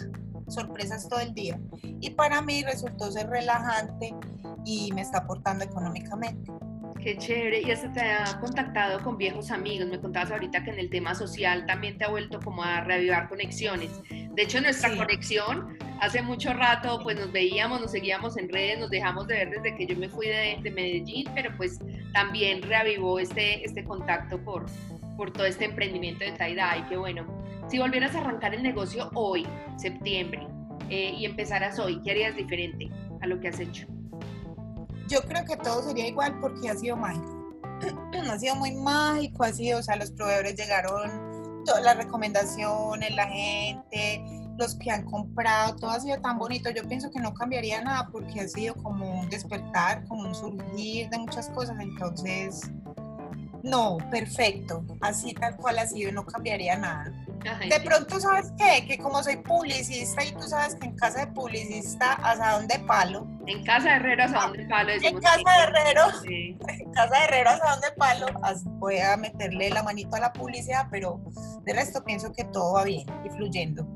Sorpresas 0.48 1.08
todo 1.08 1.20
el 1.20 1.34
día. 1.34 1.58
Y 2.00 2.10
para 2.10 2.42
mí 2.42 2.62
resultó 2.62 3.10
ser 3.10 3.28
relajante 3.28 4.14
y 4.64 4.92
me 4.92 5.02
está 5.02 5.18
aportando 5.18 5.64
económicamente. 5.64 6.52
Qué 7.02 7.16
chévere. 7.16 7.62
Y 7.62 7.70
hasta 7.70 7.92
te 7.92 8.00
ha 8.00 8.40
contactado 8.40 9.00
con 9.02 9.16
viejos 9.16 9.50
amigos. 9.50 9.86
Me 9.88 10.00
contabas 10.00 10.32
ahorita 10.32 10.64
que 10.64 10.70
en 10.70 10.78
el 10.80 10.90
tema 10.90 11.14
social 11.14 11.64
también 11.66 11.98
te 11.98 12.04
ha 12.04 12.08
vuelto 12.08 12.40
como 12.40 12.64
a 12.64 12.80
reavivar 12.80 13.28
conexiones. 13.28 13.90
De 14.10 14.42
hecho, 14.42 14.60
nuestra 14.60 14.94
conexión 14.96 15.78
hace 16.00 16.20
mucho 16.22 16.52
rato, 16.52 17.00
pues 17.02 17.16
nos 17.16 17.30
veíamos, 17.30 17.80
nos 17.80 17.92
seguíamos 17.92 18.36
en 18.36 18.48
redes, 18.48 18.78
nos 18.78 18.90
dejamos 18.90 19.26
de 19.28 19.34
ver 19.34 19.50
desde 19.50 19.76
que 19.76 19.86
yo 19.86 19.96
me 19.96 20.08
fui 20.08 20.26
de, 20.26 20.58
de 20.62 20.70
Medellín, 20.70 21.28
pero 21.34 21.56
pues 21.56 21.78
también 22.12 22.62
reavivó 22.62 23.18
este, 23.18 23.64
este 23.64 23.84
contacto 23.84 24.38
por, 24.42 24.66
por 25.16 25.32
todo 25.32 25.46
este 25.46 25.66
emprendimiento 25.66 26.24
de 26.24 26.32
Taida. 26.32 26.76
Y 26.76 26.82
qué 26.88 26.96
bueno. 26.96 27.35
Si 27.68 27.78
volvieras 27.78 28.14
a 28.14 28.20
arrancar 28.20 28.54
el 28.54 28.62
negocio 28.62 29.10
hoy, 29.14 29.46
septiembre, 29.76 30.46
eh, 30.88 31.14
y 31.18 31.24
empezaras 31.24 31.78
hoy, 31.80 32.00
¿qué 32.02 32.12
harías 32.12 32.36
diferente 32.36 32.88
a 33.20 33.26
lo 33.26 33.40
que 33.40 33.48
has 33.48 33.58
hecho? 33.58 33.88
Yo 35.08 35.20
creo 35.22 35.44
que 35.44 35.56
todo 35.56 35.82
sería 35.82 36.06
igual 36.06 36.38
porque 36.40 36.68
ha 36.68 36.76
sido 36.76 36.96
mágico. 36.96 37.54
ha 38.30 38.38
sido 38.38 38.54
muy 38.54 38.72
mágico, 38.72 39.42
ha 39.42 39.52
sido, 39.52 39.80
o 39.80 39.82
sea, 39.82 39.96
los 39.96 40.12
proveedores 40.12 40.54
llegaron, 40.54 41.62
todas 41.64 41.82
las 41.82 41.96
recomendaciones, 41.96 43.14
la 43.16 43.26
gente, 43.26 44.24
los 44.58 44.76
que 44.76 44.92
han 44.92 45.04
comprado, 45.04 45.74
todo 45.74 45.90
ha 45.90 46.00
sido 46.00 46.20
tan 46.20 46.38
bonito. 46.38 46.70
Yo 46.70 46.86
pienso 46.86 47.10
que 47.10 47.20
no 47.20 47.34
cambiaría 47.34 47.82
nada 47.82 48.08
porque 48.12 48.40
ha 48.40 48.48
sido 48.48 48.74
como 48.76 49.20
un 49.20 49.28
despertar, 49.28 50.04
como 50.06 50.28
un 50.28 50.34
surgir 50.34 51.10
de 51.10 51.18
muchas 51.18 51.48
cosas. 51.50 51.76
Entonces, 51.80 52.70
no, 53.66 53.98
perfecto. 54.10 54.84
Así 55.00 55.34
tal 55.34 55.56
cual 55.56 55.78
ha 55.78 55.86
sido, 55.86 56.12
no 56.12 56.24
cambiaría 56.24 56.76
nada 56.76 57.12
de 57.54 57.80
pronto, 57.80 58.18
¿sabes 58.18 58.52
qué? 58.58 58.86
Que 58.86 58.98
como 58.98 59.22
soy 59.22 59.36
publicista 59.36 60.24
y 60.24 60.32
tú 60.32 60.42
sabes 60.42 60.74
que 60.76 60.86
en 60.86 60.96
casa 60.96 61.26
de 61.26 61.32
publicista, 61.32 62.14
asadón 62.14 62.66
de 62.66 62.78
palo. 62.80 63.26
En 63.46 63.64
casa 63.64 63.90
de 63.90 63.94
herrero, 63.96 64.24
asadón 64.24 64.56
de 64.56 64.64
palo. 64.66 64.92
En 65.02 65.20
casa 65.20 65.38
de 65.38 65.62
herrero, 65.62 66.02
en 66.24 66.92
casa 66.92 67.18
de 67.18 67.24
herrero, 67.24 67.50
asadón 67.50 67.80
de 67.80 67.92
palo. 67.96 68.26
Voy 68.78 68.98
a 68.98 69.16
meterle 69.16 69.70
la 69.70 69.82
manito 69.82 70.16
a 70.16 70.20
la 70.20 70.32
publicidad, 70.32 70.88
pero 70.90 71.20
de 71.64 71.72
resto 71.72 72.04
pienso 72.04 72.32
que 72.32 72.44
todo 72.44 72.74
va 72.74 72.84
bien 72.84 73.06
y 73.24 73.30
fluyendo. 73.30 73.86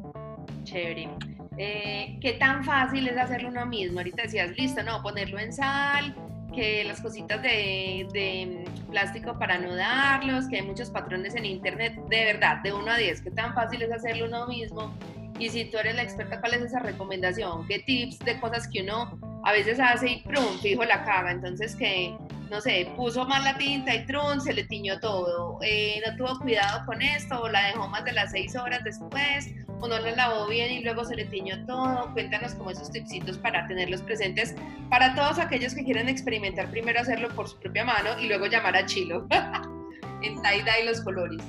Chévere. 0.65 1.09
Eh, 1.57 2.19
¿Qué 2.23 2.35
tan 2.35 2.65
fácil 2.65 3.09
es 3.09 3.19
hacerlo 3.19 3.49
uno 3.49 3.67
mismo? 3.67 3.99
Ahorita 3.99 4.23
decías, 4.23 4.51
listo, 4.57 4.83
no, 4.83 5.03
ponerlo 5.03 5.39
en 5.39 5.53
sal, 5.53 6.15
que 6.51 6.85
las 6.85 7.01
cositas 7.01 7.43
de, 7.43 8.07
de, 8.13 8.65
plástico 8.91 9.39
para 9.39 9.55
anudarlos, 9.55 10.49
que 10.49 10.57
hay 10.57 10.63
muchos 10.63 10.91
patrones 10.91 11.35
en 11.35 11.45
internet, 11.45 11.95
de 12.09 12.25
verdad, 12.25 12.59
de 12.63 12.73
1 12.73 12.91
a 12.91 12.97
10, 12.97 13.21
qué 13.23 13.31
tan 13.31 13.55
fácil 13.55 13.83
es 13.83 13.93
hacerlo 13.93 14.27
uno 14.27 14.47
mismo. 14.47 14.93
Y 15.41 15.49
si 15.49 15.65
tú 15.65 15.79
eres 15.79 15.95
la 15.95 16.03
experta, 16.03 16.39
¿cuál 16.39 16.55
es 16.55 16.63
esa 16.63 16.81
recomendación? 16.81 17.67
¿Qué 17.67 17.79
tips 17.79 18.19
de 18.21 18.39
cosas 18.39 18.69
que 18.69 18.83
uno 18.83 19.19
a 19.43 19.53
veces 19.53 19.81
hace 19.81 20.11
y 20.11 20.23
prum, 20.23 20.59
fijo 20.61 20.85
la 20.85 21.03
caga? 21.03 21.31
Entonces 21.31 21.75
que, 21.77 22.15
no 22.51 22.61
sé, 22.61 22.93
puso 22.95 23.25
mal 23.25 23.43
la 23.45 23.57
tinta 23.57 23.95
y 23.95 24.05
trum, 24.05 24.39
se 24.41 24.53
le 24.53 24.65
tiñó 24.65 25.01
todo. 25.01 25.59
Eh, 25.63 26.03
no 26.07 26.15
tuvo 26.17 26.39
cuidado 26.41 26.85
con 26.85 27.01
esto, 27.01 27.41
o 27.41 27.49
la 27.49 27.69
dejó 27.69 27.89
más 27.89 28.05
de 28.05 28.13
las 28.13 28.33
6 28.33 28.55
horas 28.57 28.85
después, 28.85 29.49
o 29.81 29.89
no 29.89 29.99
la 29.99 30.11
lavó 30.13 30.47
bien 30.47 30.71
y 30.71 30.83
luego 30.83 31.05
se 31.05 31.17
le 31.17 31.25
tiñó 31.25 31.65
todo. 31.67 32.13
Cuéntanos 32.13 32.55
como 32.55 32.71
esos 32.71 32.91
tipsitos 32.91 33.39
para 33.39 33.67
tenerlos 33.67 34.03
presentes 34.03 34.55
para 34.89 35.15
todos 35.15 35.39
aquellos 35.39 35.75
que 35.75 35.85
quieren 35.85 36.09
experimentar 36.09 36.71
primero 36.71 37.01
hacerlo 37.01 37.29
por 37.31 37.49
su 37.49 37.59
propia 37.59 37.85
mano 37.85 38.19
y 38.19 38.27
luego 38.27 38.47
llamar 38.47 38.77
a 38.77 38.87
Chilo 38.87 39.27
en 40.23 40.43
tie-dye 40.43 40.85
los 40.85 41.01
colores. 41.01 41.43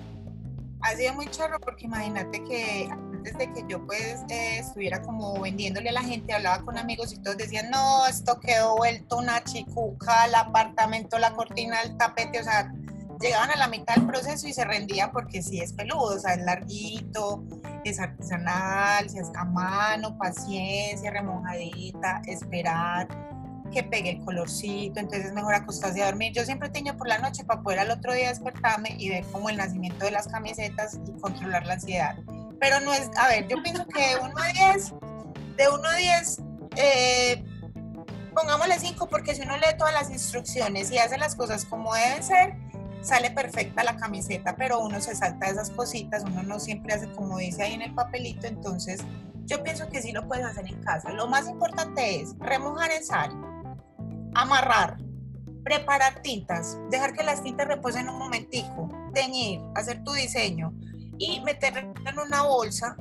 Ha 0.83 0.95
sido 0.95 1.13
muy 1.13 1.27
chorro 1.27 1.59
porque 1.59 1.85
imagínate 1.85 2.43
que 2.43 2.89
antes 2.91 3.37
de 3.37 3.53
que 3.53 3.63
yo 3.67 3.85
pues 3.85 4.21
eh, 4.29 4.59
estuviera 4.59 5.01
como 5.01 5.39
vendiéndole 5.39 5.89
a 5.89 5.93
la 5.93 6.01
gente, 6.01 6.33
hablaba 6.33 6.63
con 6.63 6.77
amigos 6.77 7.13
y 7.13 7.21
todos 7.21 7.37
decían, 7.37 7.69
no, 7.69 8.07
esto 8.07 8.39
quedó 8.39 8.77
vuelto 8.77 9.17
una 9.17 9.43
chicuca, 9.43 10.25
el 10.25 10.33
apartamento, 10.33 11.19
la 11.19 11.33
cortina, 11.33 11.81
el 11.81 11.97
tapete, 11.97 12.39
o 12.39 12.43
sea, 12.43 12.73
llegaban 13.21 13.51
a 13.51 13.57
la 13.57 13.67
mitad 13.67 13.95
del 13.95 14.07
proceso 14.07 14.47
y 14.47 14.53
se 14.53 14.65
rendían 14.65 15.11
porque 15.11 15.43
sí 15.43 15.59
es 15.59 15.73
peludo, 15.73 16.15
o 16.15 16.19
sea, 16.19 16.33
es 16.33 16.43
larguito, 16.43 17.43
es 17.89 17.99
artesanal, 17.99 19.09
se 19.09 19.19
hace 19.19 19.31
a 19.35 19.45
mano, 19.45 20.17
paciencia, 20.17 21.11
remojadita, 21.11 22.21
esperar 22.27 23.07
que 23.71 23.83
pegue 23.83 24.11
el 24.11 24.25
colorcito, 24.25 24.99
entonces 24.99 25.27
es 25.27 25.33
mejor 25.33 25.55
acostarse 25.55 26.03
a 26.03 26.07
dormir. 26.07 26.33
Yo 26.33 26.43
siempre 26.43 26.69
tengo 26.69 26.95
por 26.97 27.07
la 27.07 27.17
noche 27.17 27.43
para 27.43 27.61
poder 27.61 27.79
al 27.79 27.91
otro 27.91 28.13
día 28.13 28.29
despertarme 28.29 28.95
y 28.99 29.09
ver 29.09 29.23
como 29.25 29.49
el 29.49 29.57
nacimiento 29.57 30.05
de 30.05 30.11
las 30.11 30.27
camisetas 30.27 30.99
y 31.07 31.19
controlar 31.19 31.65
la 31.65 31.73
ansiedad. 31.73 32.15
Pero 32.59 32.79
no 32.81 32.93
es, 32.93 33.09
a 33.17 33.27
ver, 33.29 33.47
yo 33.47 33.61
pienso 33.63 33.85
que 33.87 34.01
de 34.01 34.17
1 34.17 34.33
a 34.37 34.73
10, 34.73 34.93
de 35.57 35.69
1 35.69 35.87
a 35.87 35.95
10, 35.95 36.41
eh, 36.75 37.43
pongámosle 38.35 38.77
5 38.77 39.07
porque 39.07 39.33
si 39.33 39.41
uno 39.41 39.57
lee 39.57 39.77
todas 39.77 39.93
las 39.93 40.11
instrucciones 40.11 40.91
y 40.91 40.97
hace 40.97 41.17
las 41.17 41.35
cosas 41.35 41.65
como 41.65 41.93
deben 41.95 42.23
ser, 42.23 42.55
sale 43.01 43.31
perfecta 43.31 43.83
la 43.83 43.95
camiseta, 43.97 44.55
pero 44.55 44.79
uno 44.79 45.01
se 45.01 45.15
salta 45.15 45.47
esas 45.47 45.69
cositas, 45.71 46.23
uno 46.23 46.43
no 46.43 46.59
siempre 46.59 46.93
hace 46.93 47.11
como 47.11 47.37
dice 47.37 47.63
ahí 47.63 47.73
en 47.73 47.81
el 47.81 47.93
papelito, 47.93 48.47
entonces 48.47 49.01
yo 49.45 49.63
pienso 49.63 49.89
que 49.89 50.01
sí 50.01 50.11
lo 50.11 50.27
puedes 50.27 50.45
hacer 50.45 50.67
en 50.67 50.81
casa. 50.83 51.11
Lo 51.11 51.27
más 51.27 51.47
importante 51.47 52.21
es 52.21 52.35
remojar 52.39 52.91
en 52.91 53.03
sal, 53.03 53.31
amarrar, 54.33 54.97
preparar 55.63 56.21
tintas, 56.21 56.77
dejar 56.89 57.13
que 57.13 57.23
las 57.23 57.43
tintas 57.43 57.67
reposen 57.67 58.09
un 58.09 58.17
momentico, 58.17 58.89
teñir, 59.13 59.61
hacer 59.75 60.03
tu 60.03 60.13
diseño 60.13 60.73
y 61.17 61.41
meterlo 61.41 61.93
en 62.05 62.19
una 62.19 62.43
bolsa 62.43 62.95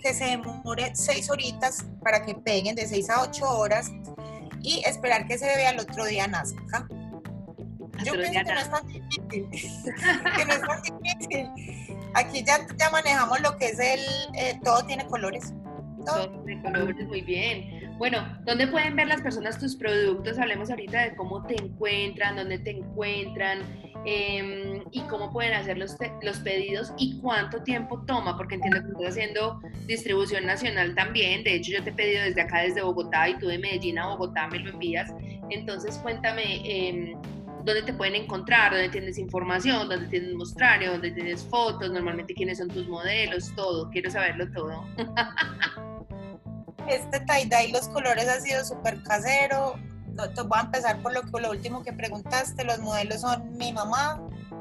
que 0.00 0.12
se 0.12 0.24
demore 0.24 0.92
seis 0.94 1.30
horitas 1.30 1.84
para 2.02 2.24
que 2.24 2.34
peguen 2.34 2.74
de 2.74 2.86
seis 2.86 3.08
a 3.08 3.22
ocho 3.22 3.48
horas 3.48 3.90
y 4.60 4.82
esperar 4.86 5.26
que 5.26 5.38
se 5.38 5.46
vea 5.46 5.70
el 5.70 5.80
otro 5.80 6.04
día 6.04 6.26
nazca. 6.26 6.86
Yo 8.04 8.12
pienso 8.12 8.32
que 8.32 8.52
no 8.52 8.60
es 8.60 8.70
tan 8.70 8.86
difícil. 8.86 9.48
que 10.36 10.44
no 10.44 10.52
es 10.52 10.60
tan 10.60 10.82
difícil. 10.82 11.50
Aquí 12.14 12.44
ya, 12.44 12.66
ya 12.78 12.90
manejamos 12.90 13.40
lo 13.40 13.56
que 13.56 13.66
es 13.66 13.78
el, 13.78 14.00
eh, 14.34 14.60
todo 14.62 14.84
tiene 14.84 15.06
colores. 15.06 15.52
Todo 16.04 16.28
tiene 16.44 16.62
colores, 16.62 17.06
muy 17.08 17.22
bien. 17.22 17.84
Bueno, 17.98 18.26
¿dónde 18.44 18.66
pueden 18.66 18.96
ver 18.96 19.06
las 19.06 19.22
personas 19.22 19.58
tus 19.58 19.76
productos? 19.76 20.38
Hablemos 20.38 20.68
ahorita 20.68 21.02
de 21.02 21.16
cómo 21.16 21.46
te 21.46 21.54
encuentran, 21.54 22.36
dónde 22.36 22.58
te 22.58 22.72
encuentran 22.72 23.60
em, 24.04 24.82
y 24.90 25.00
cómo 25.02 25.32
pueden 25.32 25.54
hacer 25.54 25.78
los, 25.78 25.96
los, 26.20 26.38
pedidos 26.40 26.92
y 26.98 27.20
cuánto 27.20 27.62
tiempo 27.62 28.02
toma, 28.04 28.36
porque 28.36 28.56
entiendo 28.56 28.82
que 28.82 28.88
estás 28.88 29.10
haciendo 29.10 29.60
distribución 29.86 30.44
nacional 30.44 30.94
también. 30.94 31.44
De 31.44 31.54
hecho, 31.54 31.72
yo 31.72 31.84
te 31.84 31.90
he 31.90 31.94
pedido 31.94 32.24
desde 32.24 32.42
acá, 32.42 32.62
desde 32.62 32.82
Bogotá, 32.82 33.28
y 33.28 33.38
tú 33.38 33.46
de 33.46 33.58
Medellín 33.58 33.98
a 33.98 34.08
Bogotá 34.08 34.48
me 34.48 34.58
lo 34.58 34.70
envías. 34.70 35.14
Entonces, 35.50 35.96
cuéntame. 35.98 36.56
Eh, 36.64 37.16
dónde 37.64 37.82
te 37.82 37.94
pueden 37.94 38.14
encontrar, 38.14 38.72
dónde 38.72 38.90
tienes 38.90 39.18
información, 39.18 39.88
dónde 39.88 40.06
tienes 40.08 40.34
mostrario, 40.34 40.92
dónde 40.92 41.10
tienes 41.10 41.42
fotos, 41.44 41.90
normalmente 41.90 42.34
quiénes 42.34 42.58
son 42.58 42.68
tus 42.68 42.86
modelos, 42.86 43.52
todo. 43.56 43.90
Quiero 43.90 44.10
saberlo 44.10 44.50
todo. 44.52 44.84
este 46.88 47.20
tie-dye, 47.20 47.72
los 47.72 47.88
colores 47.88 48.28
ha 48.28 48.40
sido 48.40 48.64
súper 48.64 49.02
casero. 49.02 49.76
te 50.34 50.42
voy 50.42 50.58
a 50.58 50.62
empezar 50.62 51.00
por 51.00 51.14
lo, 51.14 51.22
lo 51.40 51.50
último 51.50 51.82
que 51.82 51.92
preguntaste. 51.92 52.64
Los 52.64 52.80
modelos 52.80 53.22
son 53.22 53.56
mi 53.56 53.72
mamá, 53.72 54.20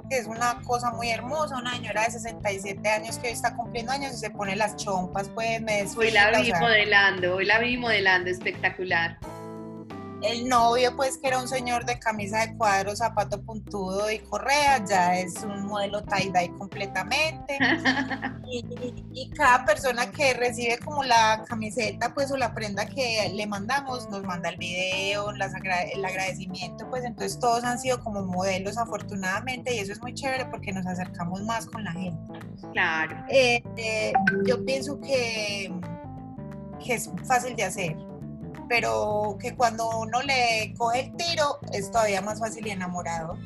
que 0.10 0.18
es 0.20 0.28
una 0.28 0.62
cosa 0.62 0.92
muy 0.92 1.10
hermosa, 1.10 1.58
una 1.58 1.76
señora 1.76 2.06
de 2.06 2.12
67 2.12 2.90
años 2.90 3.18
que 3.18 3.28
hoy 3.28 3.34
está 3.34 3.54
cumpliendo 3.56 3.92
años 3.92 4.14
y 4.14 4.18
se 4.18 4.30
pone 4.30 4.56
las 4.56 4.78
chompas, 4.78 5.28
pues 5.30 5.62
me 5.62 5.86
Hoy 5.98 6.12
la 6.12 6.32
vi 6.40 6.54
modelando, 6.54 7.36
hoy 7.36 7.46
la 7.46 7.60
vi 7.60 7.78
modelando, 7.78 8.30
espectacular 8.30 9.18
el 10.24 10.48
novio, 10.48 10.96
pues 10.96 11.18
que 11.18 11.28
era 11.28 11.40
un 11.40 11.48
señor 11.48 11.86
de 11.86 12.00
camisa 12.00 12.46
de 12.46 12.56
cuadro, 12.56 12.96
zapato 12.96 13.42
puntudo 13.42 14.10
y 14.10 14.20
correa, 14.20 14.84
ya 14.86 15.20
es 15.20 15.36
un 15.44 15.66
modelo 15.66 16.04
tie-dye 16.04 16.58
completamente. 16.58 17.58
y, 18.52 19.30
cada 19.36 19.66
persona 19.66 20.12
que 20.12 20.34
recibe 20.34 20.78
como 20.80 21.04
la 21.04 21.44
camiseta, 21.48 22.14
pues 22.14 22.32
o 22.32 22.38
la 22.38 22.54
prenda 22.54 22.86
que 22.86 23.32
le 23.34 23.48
mandamos, 23.48 24.10
nos 24.10 24.24
manda 24.24 24.50
el 24.50 24.58
video, 24.58 25.32
las 25.34 25.54
el 25.94 26.06
agradecimiento, 26.06 26.88
pues 26.90 27.04
entonces 27.04 27.40
todos 27.40 27.64
han 27.64 27.80
sido 27.80 28.00
como 28.00 28.22
modelos 28.22 28.78
afortunadamente 28.78 29.76
y 29.76 29.80
eso 29.80 29.92
es 29.92 30.02
muy 30.02 30.14
chévere 30.14 30.46
porque 30.46 30.72
nos 30.72 30.86
acercamos 30.86 31.42
más 31.44 31.66
con 31.66 31.84
la 31.84 31.92
gente. 31.94 32.40
Claro. 32.74 33.26
Eh, 33.30 33.64
eh, 33.78 34.14
yo 34.46 34.64
pienso 34.64 35.00
que, 35.00 35.74
que 36.84 36.94
es 36.94 37.10
fácil 37.26 37.56
de 37.56 37.64
hacer 37.64 38.13
pero 38.68 39.38
que 39.40 39.56
cuando 39.56 39.90
uno 40.00 40.22
le 40.22 40.74
coge 40.78 41.02
el 41.02 41.16
tiro 41.16 41.60
es 41.72 41.92
todavía 41.92 42.22
más 42.22 42.40
fácil 42.40 42.66
y 42.68 42.72
enamorado. 42.72 43.38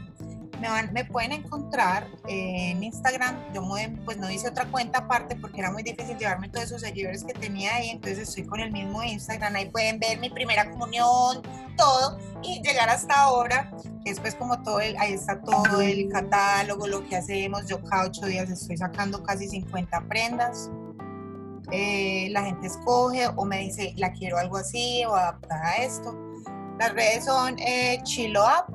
Me, 0.60 0.70
van, 0.70 0.92
me 0.92 1.06
pueden 1.06 1.34
encontrar 1.34 2.08
en 2.28 2.84
Instagram, 2.84 3.54
yo 3.54 3.62
pues 4.06 4.18
no 4.18 4.32
hice 4.32 4.48
otra 4.48 4.66
cuenta 4.66 5.00
aparte 5.00 5.36
porque 5.36 5.60
era 5.60 5.72
muy 5.72 5.84
difícil 5.84 6.18
llevarme 6.18 6.50
todos 6.50 6.66
esos 6.66 6.82
seguidores 6.82 7.24
que 7.24 7.34
tenía 7.34 7.76
ahí, 7.76 7.90
entonces 7.90 8.28
estoy 8.28 8.48
con 8.48 8.60
el 8.60 8.72
mismo 8.72 9.04
Instagram, 9.04 9.56
ahí 9.56 9.70
pueden 9.70 10.00
ver 10.00 10.20
mi 10.20 10.32
primera 10.32 10.68
comunión, 10.72 11.44
todo, 11.78 12.18
y 12.42 12.60
llegar 12.64 12.90
hasta 12.90 13.22
ahora, 13.22 13.72
es 14.04 14.20
pues 14.20 14.34
como 14.34 14.62
todo 14.64 14.78
ahí 14.78 15.14
está 15.14 15.40
todo 15.42 15.80
el 15.82 16.10
catálogo, 16.10 16.88
lo 16.88 17.08
que 17.08 17.18
hacemos, 17.18 17.68
yo 17.68 17.84
cada 17.84 18.06
ocho 18.06 18.26
días 18.26 18.50
estoy 18.50 18.78
sacando 18.78 19.22
casi 19.22 19.48
50 19.48 20.02
prendas, 20.08 20.72
eh, 21.72 22.30
la 22.32 22.44
gente 22.44 22.68
escoge 22.68 23.28
o 23.36 23.46
me 23.46 23.60
dice, 23.60 23.94
la 23.98 24.12
quiero 24.14 24.38
algo 24.38 24.58
así 24.58 25.04
o 25.06 25.16
adaptada 25.16 25.70
a 25.70 25.76
esto. 25.78 26.16
Las 26.80 26.94
redes 26.94 27.26
son 27.26 27.58
eh, 27.60 28.00
Chilo 28.04 28.44
Up 28.44 28.74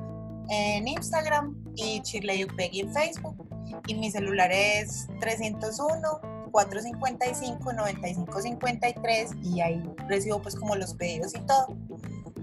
en 0.49 0.87
Instagram 0.87 1.55
y 1.75 2.01
Chile 2.01 2.45
Upegui 2.45 2.81
en 2.81 2.93
Facebook. 2.93 3.47
Y 3.87 3.95
mi 3.95 4.11
celular 4.11 4.51
es 4.51 5.07
301 5.19 6.33
455 6.51 7.73
9553 7.73 9.31
y 9.43 9.61
ahí 9.61 9.83
recibo 10.07 10.39
pues 10.41 10.55
como 10.55 10.75
los 10.75 10.93
pedidos 10.93 11.33
y 11.35 11.39
todo. 11.39 11.75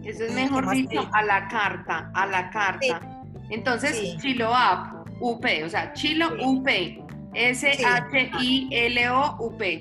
Eso 0.05 0.25
es 0.25 0.33
mejor 0.33 0.68
dicho, 0.70 1.09
a 1.12 1.22
la 1.22 1.46
carta, 1.48 2.11
a 2.14 2.27
la 2.27 2.51
carta. 2.51 3.22
Entonces, 3.51 4.16
Chilo 4.18 4.51
Up, 4.51 5.05
UP, 5.20 5.44
o 5.64 5.68
sea, 5.68 5.92
Chilo 5.92 6.29
UP, 6.42 6.66
S-H-I-L-O-U-P, 7.35 8.81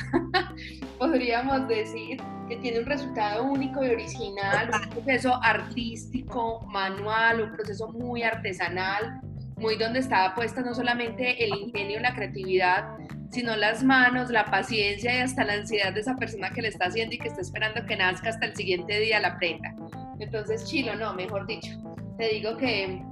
podríamos 0.99 1.67
decir 1.67 2.21
que 2.47 2.57
tiene 2.57 2.79
un 2.79 2.85
resultado 2.85 3.43
único 3.43 3.83
y 3.83 3.89
original, 3.89 4.69
un 4.71 4.89
proceso 4.89 5.39
artístico, 5.43 6.61
manual, 6.67 7.41
un 7.41 7.51
proceso 7.53 7.91
muy 7.91 8.23
artesanal, 8.23 9.19
muy 9.57 9.77
donde 9.77 9.99
estaba 9.99 10.35
puesta 10.35 10.61
no 10.61 10.73
solamente 10.73 11.43
el 11.43 11.55
ingenio, 11.55 11.99
la 11.99 12.13
creatividad, 12.13 12.97
sino 13.31 13.55
las 13.55 13.83
manos, 13.83 14.29
la 14.29 14.45
paciencia 14.45 15.17
y 15.17 15.21
hasta 15.21 15.43
la 15.43 15.53
ansiedad 15.53 15.93
de 15.93 16.01
esa 16.01 16.15
persona 16.15 16.51
que 16.51 16.61
le 16.61 16.67
está 16.69 16.85
haciendo 16.85 17.15
y 17.15 17.17
que 17.17 17.27
está 17.27 17.41
esperando 17.41 17.85
que 17.85 17.95
nazca 17.95 18.29
hasta 18.29 18.45
el 18.45 18.55
siguiente 18.55 18.99
día 18.99 19.19
la 19.19 19.38
prenda. 19.38 19.73
Entonces, 20.19 20.65
chilo, 20.69 20.95
no, 20.95 21.13
mejor 21.13 21.47
dicho, 21.47 21.71
te 22.17 22.29
digo 22.29 22.55
que 22.57 23.03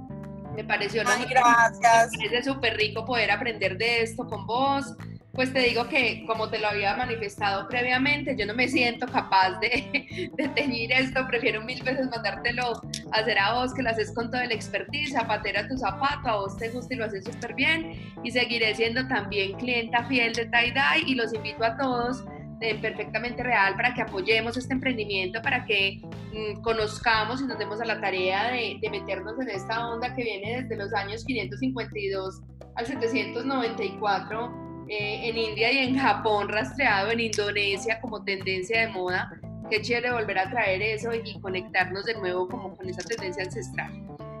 me 0.54 0.64
pareció 0.64 1.02
Ay, 1.06 1.26
gracias. 1.28 2.10
Es 2.32 2.44
súper 2.44 2.76
rico 2.76 3.04
poder 3.04 3.30
aprender 3.30 3.76
de 3.76 4.02
esto 4.02 4.26
con 4.26 4.46
vos. 4.46 4.94
Pues 5.32 5.52
te 5.52 5.58
digo 5.58 5.88
que, 5.88 6.24
como 6.28 6.48
te 6.48 6.60
lo 6.60 6.68
había 6.68 6.94
manifestado 6.96 7.66
previamente, 7.66 8.36
yo 8.38 8.46
no 8.46 8.54
me 8.54 8.68
siento 8.68 9.06
capaz 9.08 9.58
de, 9.58 10.30
de 10.36 10.48
teñir 10.50 10.92
esto. 10.92 11.26
Prefiero 11.26 11.60
mil 11.62 11.82
veces 11.82 12.08
mandártelo 12.08 12.80
a 13.10 13.18
hacer 13.18 13.38
a 13.40 13.54
vos, 13.54 13.74
que 13.74 13.82
lo 13.82 13.90
haces 13.90 14.12
con 14.14 14.30
toda 14.30 14.46
la 14.46 14.54
expertise, 14.54 15.12
zapatera 15.12 15.66
tu 15.66 15.76
zapato, 15.76 16.28
a 16.28 16.36
vos 16.36 16.56
te 16.56 16.68
gusta 16.68 16.94
y 16.94 16.98
lo 16.98 17.06
haces 17.06 17.24
súper 17.24 17.54
bien. 17.54 18.14
Y 18.22 18.30
seguiré 18.30 18.74
siendo 18.76 19.08
también 19.08 19.54
clienta 19.58 20.04
fiel 20.04 20.32
de 20.34 20.46
tie-dye 20.46 21.04
y 21.04 21.16
los 21.16 21.34
invito 21.34 21.64
a 21.64 21.76
todos 21.76 22.24
perfectamente 22.58 23.42
real 23.42 23.76
para 23.76 23.94
que 23.94 24.02
apoyemos 24.02 24.56
este 24.56 24.74
emprendimiento, 24.74 25.40
para 25.42 25.64
que 25.64 26.00
mm, 26.02 26.62
conozcamos 26.62 27.40
y 27.40 27.46
nos 27.46 27.58
demos 27.58 27.80
a 27.80 27.84
la 27.84 28.00
tarea 28.00 28.52
de, 28.52 28.78
meternos 28.90 29.38
en 29.40 29.50
esta 29.50 29.88
onda 29.88 30.14
que 30.14 30.22
viene 30.22 30.62
desde 30.62 30.76
los 30.76 30.92
años 30.94 31.24
552 31.24 32.42
al 32.76 32.86
794 32.86 34.86
eh, 34.88 35.28
en 35.28 35.36
India 35.36 35.72
y 35.72 35.78
en 35.78 35.98
Japón, 35.98 36.48
rastreado 36.48 37.10
en 37.10 37.20
Indonesia 37.20 38.00
como 38.00 38.22
tendencia 38.24 38.82
de 38.82 38.88
moda. 38.88 39.30
Qué 39.70 39.80
chévere 39.80 40.12
volver 40.12 40.38
a 40.38 40.50
traer 40.50 40.82
eso 40.82 41.10
y 41.14 41.40
conectarnos 41.40 42.04
de 42.04 42.14
nuevo 42.14 42.48
como 42.48 42.76
con 42.76 42.88
esa 42.88 43.02
tendencia 43.02 43.44
ancestral. 43.44 43.90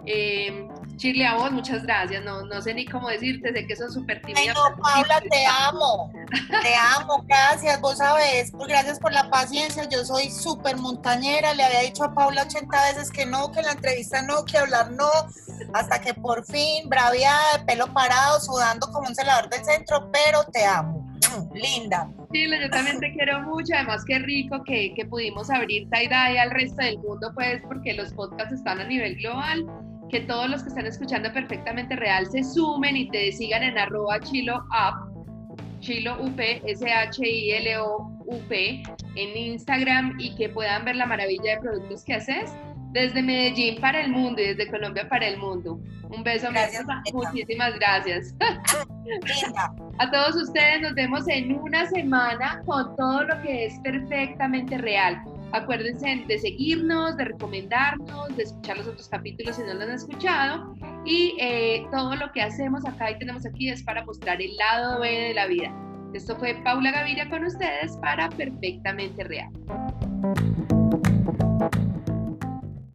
Eh, 0.06 0.68
Chile, 0.96 1.26
a 1.26 1.34
vos, 1.34 1.50
muchas 1.52 1.82
gracias. 1.82 2.24
No, 2.24 2.42
no 2.42 2.62
sé 2.62 2.74
ni 2.74 2.84
cómo 2.84 3.08
decirte, 3.08 3.52
sé 3.52 3.66
que 3.66 3.76
sos 3.76 3.94
súper 3.94 4.20
tímida. 4.22 4.40
Ay, 4.40 4.48
no, 4.48 4.82
Paula, 4.82 5.20
te 5.30 5.44
amo. 5.46 6.12
Te 6.62 6.74
amo, 6.74 7.24
gracias. 7.26 7.80
Vos 7.80 7.98
sabes, 7.98 8.52
pues, 8.52 8.68
gracias 8.68 8.98
por 8.98 9.12
la 9.12 9.28
paciencia. 9.30 9.88
Yo 9.88 10.04
soy 10.04 10.30
súper 10.30 10.76
montañera. 10.76 11.54
Le 11.54 11.64
había 11.64 11.80
dicho 11.80 12.04
a 12.04 12.14
Paula 12.14 12.42
80 12.42 12.82
veces 12.92 13.10
que 13.10 13.26
no, 13.26 13.50
que 13.52 13.62
la 13.62 13.72
entrevista 13.72 14.22
no, 14.22 14.44
que 14.44 14.58
hablar 14.58 14.92
no. 14.92 15.10
Hasta 15.72 16.00
que 16.00 16.14
por 16.14 16.44
fin, 16.46 16.88
braviada, 16.88 17.58
de 17.58 17.64
pelo 17.64 17.92
parado, 17.92 18.40
sudando 18.40 18.86
como 18.92 19.08
un 19.08 19.14
celador 19.14 19.48
del 19.48 19.64
centro, 19.64 20.10
pero 20.12 20.44
te 20.44 20.64
amo. 20.64 21.12
Linda. 21.54 22.10
Chilo, 22.32 22.56
yo 22.56 22.70
también 22.70 23.00
te 23.00 23.12
quiero 23.12 23.42
mucho. 23.42 23.74
Además, 23.74 24.04
qué 24.06 24.18
rico 24.18 24.62
que, 24.64 24.92
que 24.94 25.04
pudimos 25.06 25.50
abrir 25.50 25.88
tie 25.90 26.38
al 26.38 26.50
resto 26.50 26.82
del 26.82 26.98
mundo, 26.98 27.30
pues, 27.34 27.62
porque 27.62 27.94
los 27.94 28.12
podcasts 28.12 28.54
están 28.54 28.80
a 28.80 28.84
nivel 28.84 29.16
global. 29.16 29.66
Que 30.14 30.20
todos 30.20 30.48
los 30.48 30.62
que 30.62 30.68
están 30.68 30.86
escuchando 30.86 31.32
perfectamente 31.32 31.96
real 31.96 32.24
se 32.30 32.44
sumen 32.44 32.96
y 32.96 33.08
te 33.08 33.32
sigan 33.32 33.64
en 33.64 33.76
arroba 33.76 34.20
chilo 34.20 34.58
up, 34.58 35.10
chilo 35.80 36.22
up, 36.22 36.38
S-H-I-L-O-U-P, 36.68 37.22
en 39.16 39.36
Instagram 39.36 40.14
y 40.20 40.36
que 40.36 40.50
puedan 40.50 40.84
ver 40.84 40.94
la 40.94 41.06
maravilla 41.06 41.56
de 41.56 41.60
productos 41.62 42.04
que 42.04 42.14
haces 42.14 42.52
desde 42.92 43.24
Medellín 43.24 43.80
para 43.80 44.02
el 44.02 44.12
mundo 44.12 44.40
y 44.40 44.54
desde 44.54 44.70
Colombia 44.70 45.08
para 45.08 45.26
el 45.26 45.36
mundo. 45.36 45.80
Un 46.08 46.22
beso, 46.22 46.48
gracias, 46.52 46.84
muchísimas 47.12 47.74
gracias. 47.74 48.36
A 49.98 50.10
todos 50.12 50.36
ustedes 50.36 50.80
nos 50.80 50.94
vemos 50.94 51.26
en 51.26 51.56
una 51.58 51.86
semana 51.86 52.62
con 52.66 52.94
todo 52.94 53.24
lo 53.24 53.42
que 53.42 53.64
es 53.66 53.80
perfectamente 53.80 54.78
real. 54.78 55.20
Acuérdense 55.54 56.24
de 56.26 56.38
seguirnos, 56.40 57.16
de 57.16 57.26
recomendarnos, 57.26 58.36
de 58.36 58.42
escuchar 58.42 58.76
los 58.76 58.88
otros 58.88 59.08
capítulos 59.08 59.54
si 59.54 59.62
no 59.62 59.74
los 59.74 59.84
han 59.84 59.90
escuchado. 59.92 60.74
Y 61.04 61.36
eh, 61.38 61.86
todo 61.92 62.16
lo 62.16 62.32
que 62.32 62.42
hacemos 62.42 62.84
acá 62.84 63.12
y 63.12 63.18
tenemos 63.20 63.46
aquí 63.46 63.68
es 63.68 63.80
para 63.84 64.04
mostrar 64.04 64.42
el 64.42 64.56
lado 64.56 64.98
B 64.98 65.08
de 65.08 65.34
la 65.34 65.46
vida. 65.46 65.72
Esto 66.12 66.34
fue 66.34 66.54
Paula 66.64 66.90
Gaviria 66.90 67.30
con 67.30 67.44
ustedes 67.44 67.96
para 67.98 68.28
Perfectamente 68.30 69.22
Real. 69.22 69.50